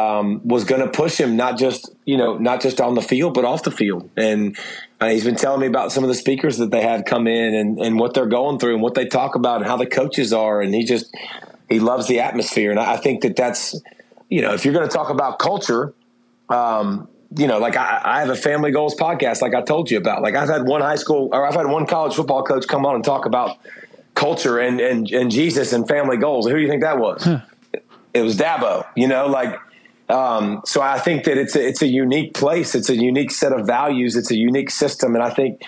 [0.00, 3.34] um, was going to push him not just you know not just on the field
[3.34, 4.08] but off the field.
[4.16, 4.56] And
[5.00, 7.54] uh, he's been telling me about some of the speakers that they have come in
[7.54, 10.32] and, and what they're going through and what they talk about and how the coaches
[10.32, 10.60] are.
[10.60, 11.12] And he just
[11.68, 12.70] he loves the atmosphere.
[12.70, 13.74] And I think that that's
[14.28, 15.94] you know if you're going to talk about culture.
[16.48, 19.98] Um, you know, like I, I, have a family goals podcast, like I told you
[19.98, 20.20] about.
[20.20, 22.96] Like I've had one high school or I've had one college football coach come on
[22.96, 23.56] and talk about
[24.20, 26.46] culture and, and, and Jesus and family goals.
[26.46, 27.24] Who do you think that was?
[27.24, 27.40] Huh.
[28.12, 29.58] It was Dabo, you know, like,
[30.10, 32.74] um, so I think that it's a, it's a unique place.
[32.74, 34.16] It's a unique set of values.
[34.16, 35.14] It's a unique system.
[35.14, 35.62] And I think,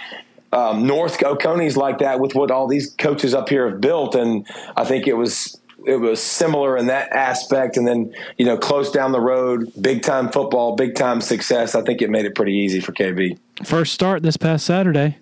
[0.53, 4.15] um, North Oconee's like that with what all these coaches up here have built.
[4.15, 4.47] And
[4.77, 7.77] I think it was, it was similar in that aspect.
[7.77, 11.75] And then, you know, close down the road, big time football, big time success.
[11.75, 13.39] I think it made it pretty easy for KB.
[13.65, 15.19] First start this past Saturday.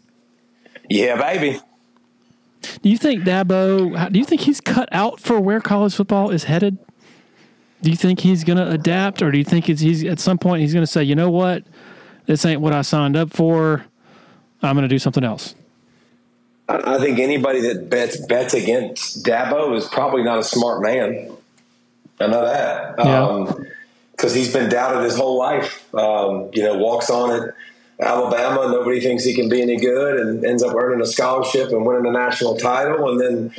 [0.88, 1.60] Yeah, baby.
[2.82, 4.12] Do you think Dabo?
[4.12, 6.78] Do you think he's cut out for where college football is headed?
[7.82, 10.60] Do you think he's going to adapt, or do you think he's at some point
[10.60, 11.64] he's going to say, you know what,
[12.26, 13.84] this ain't what I signed up for.
[14.62, 15.54] I'm going to do something else.
[16.68, 21.30] I, I think anybody that bets bets against Dabo is probably not a smart man.
[22.20, 22.94] I know that.
[22.98, 23.26] Yeah.
[23.26, 23.66] Um,
[24.12, 25.92] because he's been doubted his whole life.
[25.94, 27.54] Um, you know, walks on at
[28.02, 31.84] Alabama, nobody thinks he can be any good, and ends up earning a scholarship and
[31.84, 33.54] winning a national title, and then.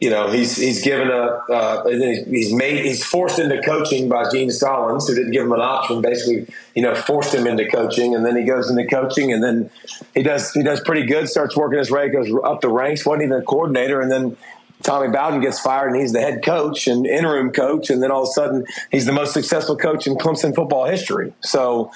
[0.00, 1.14] You know he's he's given a
[1.48, 5.60] uh, he's made he's forced into coaching by Gene Stallings who didn't give him an
[5.60, 9.44] option basically you know forced him into coaching and then he goes into coaching and
[9.44, 9.70] then
[10.12, 13.22] he does he does pretty good starts working his way goes up the ranks wasn't
[13.22, 14.36] even a coordinator and then
[14.82, 18.22] Tommy Bowden gets fired and he's the head coach and interim coach, and then all
[18.22, 21.32] of a sudden he's the most successful coach in Clemson football history.
[21.40, 21.92] So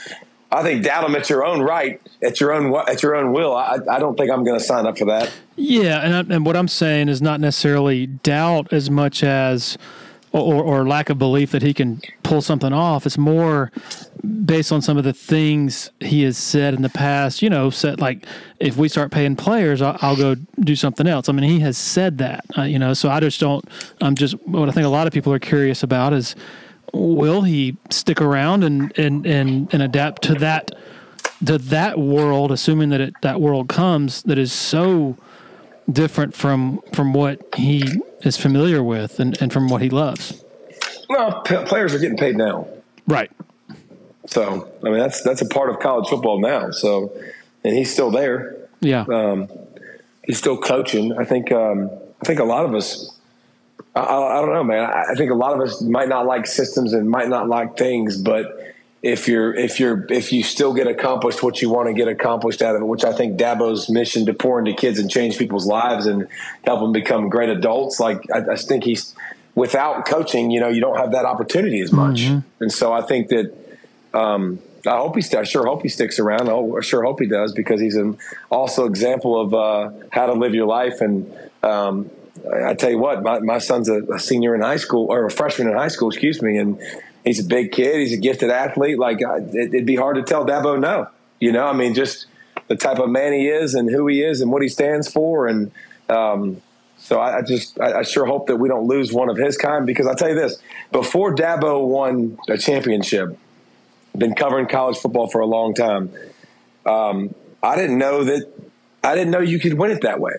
[0.57, 3.55] I think doubt him at your own right, at your own at your own will.
[3.55, 5.31] I, I don't think I'm going to sign up for that.
[5.57, 9.77] Yeah, and I, and what I'm saying is not necessarily doubt as much as
[10.33, 13.07] or, or lack of belief that he can pull something off.
[13.07, 13.71] It's more
[14.45, 17.43] based on some of the things he has said in the past.
[17.43, 18.25] You know, said like
[18.59, 21.29] if we start paying players, I'll, I'll go do something else.
[21.29, 22.47] I mean, he has said that.
[22.57, 23.65] Uh, you know, so I just don't.
[24.01, 26.35] I'm just what I think a lot of people are curious about is
[26.97, 30.71] will he stick around and and and, and adapt to that
[31.45, 35.17] to that world, assuming that it, that world comes that is so
[35.91, 40.43] different from from what he is familiar with and, and from what he loves.
[41.09, 42.67] Well, p- players are getting paid now,
[43.07, 43.31] right?
[44.27, 46.71] So I mean that's that's a part of college football now.
[46.71, 47.13] So
[47.65, 48.57] and he's still there.
[48.81, 49.49] Yeah, um,
[50.25, 51.17] he's still coaching.
[51.17, 51.91] I think um,
[52.21, 53.13] I think a lot of us.
[53.97, 54.85] I, I, don't know, man.
[54.85, 58.19] I think a lot of us might not like systems and might not like things,
[58.19, 62.09] but if you're if you're if you still get accomplished what you want to get
[62.09, 65.39] accomplished out of it, which I think Dabo's mission to pour into kids and change
[65.39, 66.29] people's lives and
[66.65, 69.15] help them become great adults, like I, I think he's
[69.55, 72.41] without coaching, you know, you don't have that opportunity as much, mm-hmm.
[72.61, 73.55] and so I think that.
[74.13, 75.37] Um, I hope he.
[75.37, 76.49] I sure hope he sticks around.
[76.49, 78.19] I sure hope he does because he's an
[78.53, 81.01] also example of uh, how to live your life.
[81.01, 82.09] And um,
[82.53, 85.30] I tell you what, my, my son's a, a, senior in high school or a
[85.30, 86.80] freshman in high school, excuse me, and
[87.24, 87.97] he's a big kid.
[87.97, 88.99] He's a gifted athlete.
[88.99, 91.09] Like it, would be hard to tell Dabo no.
[91.41, 92.26] You know, I mean, just
[92.68, 95.47] the type of man he is and who he is and what he stands for.
[95.47, 95.70] And
[96.09, 96.62] um,
[96.99, 99.57] so I, I just, I, I, sure hope that we don't lose one of his
[99.57, 100.59] kind because I'll tell you this:
[100.93, 103.37] before Dabo won a championship,
[104.16, 106.11] been covering college football for a long time.
[106.87, 108.51] Um, I didn't know that.
[109.05, 110.32] I didn't know you could win it that way.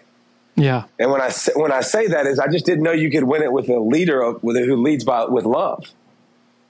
[0.58, 0.86] Yeah.
[1.00, 3.24] And when I say, when I say that is I just didn't know you could
[3.24, 5.86] win it with a leader of, with who leads by with love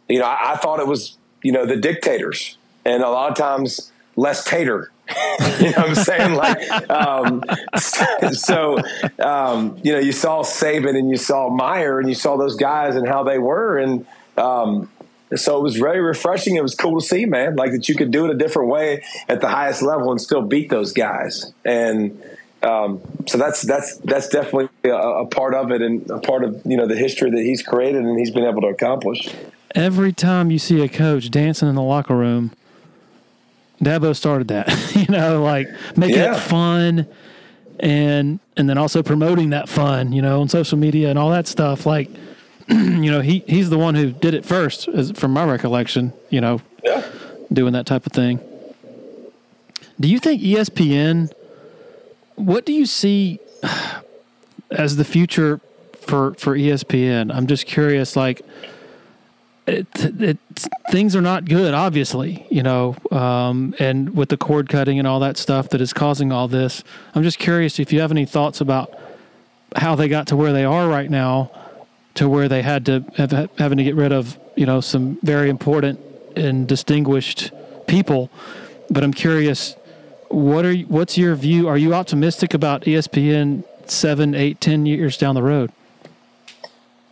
[0.08, 3.38] you know, I, I thought it was, you know, the dictators and a lot of
[3.38, 4.92] times less tater.
[5.60, 6.34] you know what I'm saying?
[6.34, 7.44] Like, um,
[8.34, 8.78] so,
[9.20, 12.96] um, you know, you saw Saban and you saw Meyer and you saw those guys
[12.96, 13.78] and how they were.
[13.78, 14.06] And,
[14.38, 14.90] um,
[15.36, 16.56] so it was very refreshing.
[16.56, 19.04] It was cool to see, man, like that you could do it a different way
[19.28, 21.52] at the highest level and still beat those guys.
[21.66, 22.22] And,
[22.68, 26.62] um, so that's that's that's definitely a, a, part of it and a part of
[26.66, 29.34] you know the history that he's created and he's been able to accomplish
[29.78, 32.52] every time you see a coach dancing in the locker room,
[33.82, 34.68] Dabo started that.
[34.96, 36.36] you know, like making yeah.
[36.36, 37.08] it fun
[37.80, 41.48] and and then also promoting that fun, you know, on social media and all that
[41.48, 41.86] stuff.
[41.86, 42.10] Like,
[42.68, 46.12] you know, he he's the one who did it first, as, from my recollection.
[46.30, 47.06] You know, yeah.
[47.54, 48.40] doing that type of thing.
[50.00, 51.32] Do you think ESPN?
[52.38, 53.40] What do you see
[54.72, 55.60] as the future
[56.00, 57.34] for for ESPN?
[57.34, 58.42] I'm just curious, like
[59.68, 59.88] it,
[60.22, 60.38] it,
[60.92, 65.20] things are not good, obviously, you know, um, and with the cord cutting and all
[65.20, 66.84] that stuff that is causing all this.
[67.14, 68.98] I'm just curious if you have any thoughts about
[69.76, 71.52] how they got to where they are right now,
[72.14, 75.50] to where they had to have having to get rid of, you know, some very
[75.50, 76.00] important
[76.38, 77.52] and distinguished
[77.88, 78.30] people.
[78.90, 79.76] But I'm curious,
[80.30, 81.68] what are what's your view?
[81.68, 85.72] Are you optimistic about ESPN seven, eight, ten years down the road?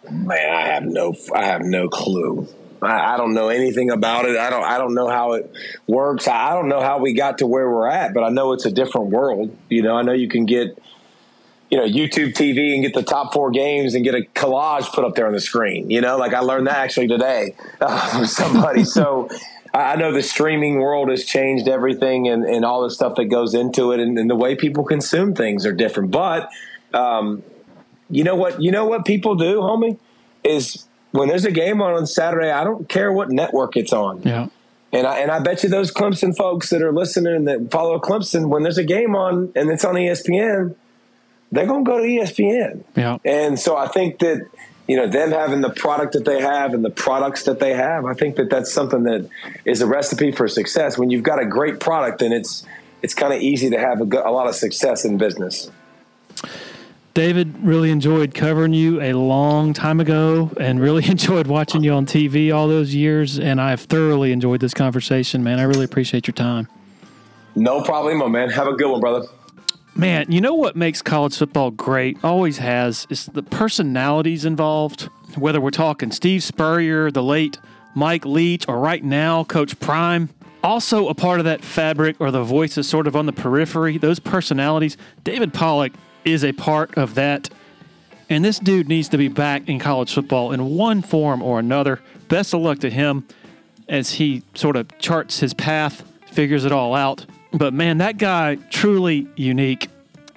[0.09, 2.47] Man, I have no, I have no clue.
[2.81, 4.37] I, I, don't know anything about it.
[4.37, 5.51] I don't, I don't know how it
[5.87, 6.27] works.
[6.27, 8.65] I, I don't know how we got to where we're at, but I know it's
[8.65, 9.55] a different world.
[9.69, 10.77] You know, I know you can get,
[11.71, 15.03] you know, YouTube TV and get the top four games and get a collage put
[15.03, 15.89] up there on the screen.
[15.89, 18.83] You know, like I learned that actually today uh, from somebody.
[18.83, 19.29] so.
[19.75, 23.53] I know the streaming world has changed everything and, and all the stuff that goes
[23.53, 26.11] into it, and, and the way people consume things are different.
[26.11, 26.49] But
[26.93, 27.43] um,
[28.09, 28.61] you know what?
[28.61, 29.97] You know what people do, homie,
[30.43, 32.51] is when there's a game on on Saturday.
[32.51, 34.21] I don't care what network it's on.
[34.23, 34.47] Yeah.
[34.93, 38.47] And I and I bet you those Clemson folks that are listening that follow Clemson
[38.47, 40.75] when there's a game on and it's on ESPN,
[41.51, 42.83] they're going to go to ESPN.
[42.95, 43.17] Yeah.
[43.25, 44.47] And so I think that
[44.87, 48.05] you know them having the product that they have and the products that they have,
[48.05, 49.29] I think that that's something that
[49.65, 50.97] is a recipe for success.
[50.97, 52.65] When you've got a great product, then it's
[53.01, 55.69] it's kind of easy to have a, a lot of success in business.
[57.15, 62.05] David, really enjoyed covering you a long time ago and really enjoyed watching you on
[62.05, 63.39] TV all those years.
[63.39, 65.57] And I've thoroughly enjoyed this conversation, man.
[65.57, 66.67] I really appreciate your time.
[67.55, 68.49] No problemo, man.
[68.49, 69.27] Have a good one, brother.
[69.97, 72.21] Man, you know what makes college football great?
[72.21, 75.03] Always has is the personalities involved.
[75.37, 77.57] Whether we're talking Steve Spurrier, the late
[77.93, 80.29] Mike Leach, or right now Coach Prime.
[80.61, 84.19] Also, a part of that fabric or the voices sort of on the periphery, those
[84.19, 84.97] personalities.
[85.23, 85.93] David Pollack
[86.25, 87.49] is a part of that.
[88.29, 92.01] And this dude needs to be back in college football in one form or another.
[92.27, 93.25] Best of luck to him
[93.87, 97.25] as he sort of charts his path, figures it all out.
[97.55, 99.89] But man, that guy truly unique.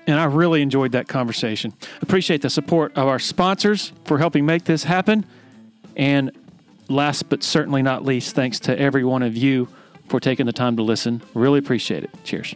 [0.06, 1.74] And I really enjoyed that conversation.
[2.00, 5.26] Appreciate the support of our sponsors for helping make this happen.
[5.96, 6.30] And
[6.88, 9.68] last but certainly not least, thanks to every one of you
[10.08, 11.20] for taking the time to listen.
[11.34, 12.10] Really appreciate it.
[12.24, 12.54] Cheers.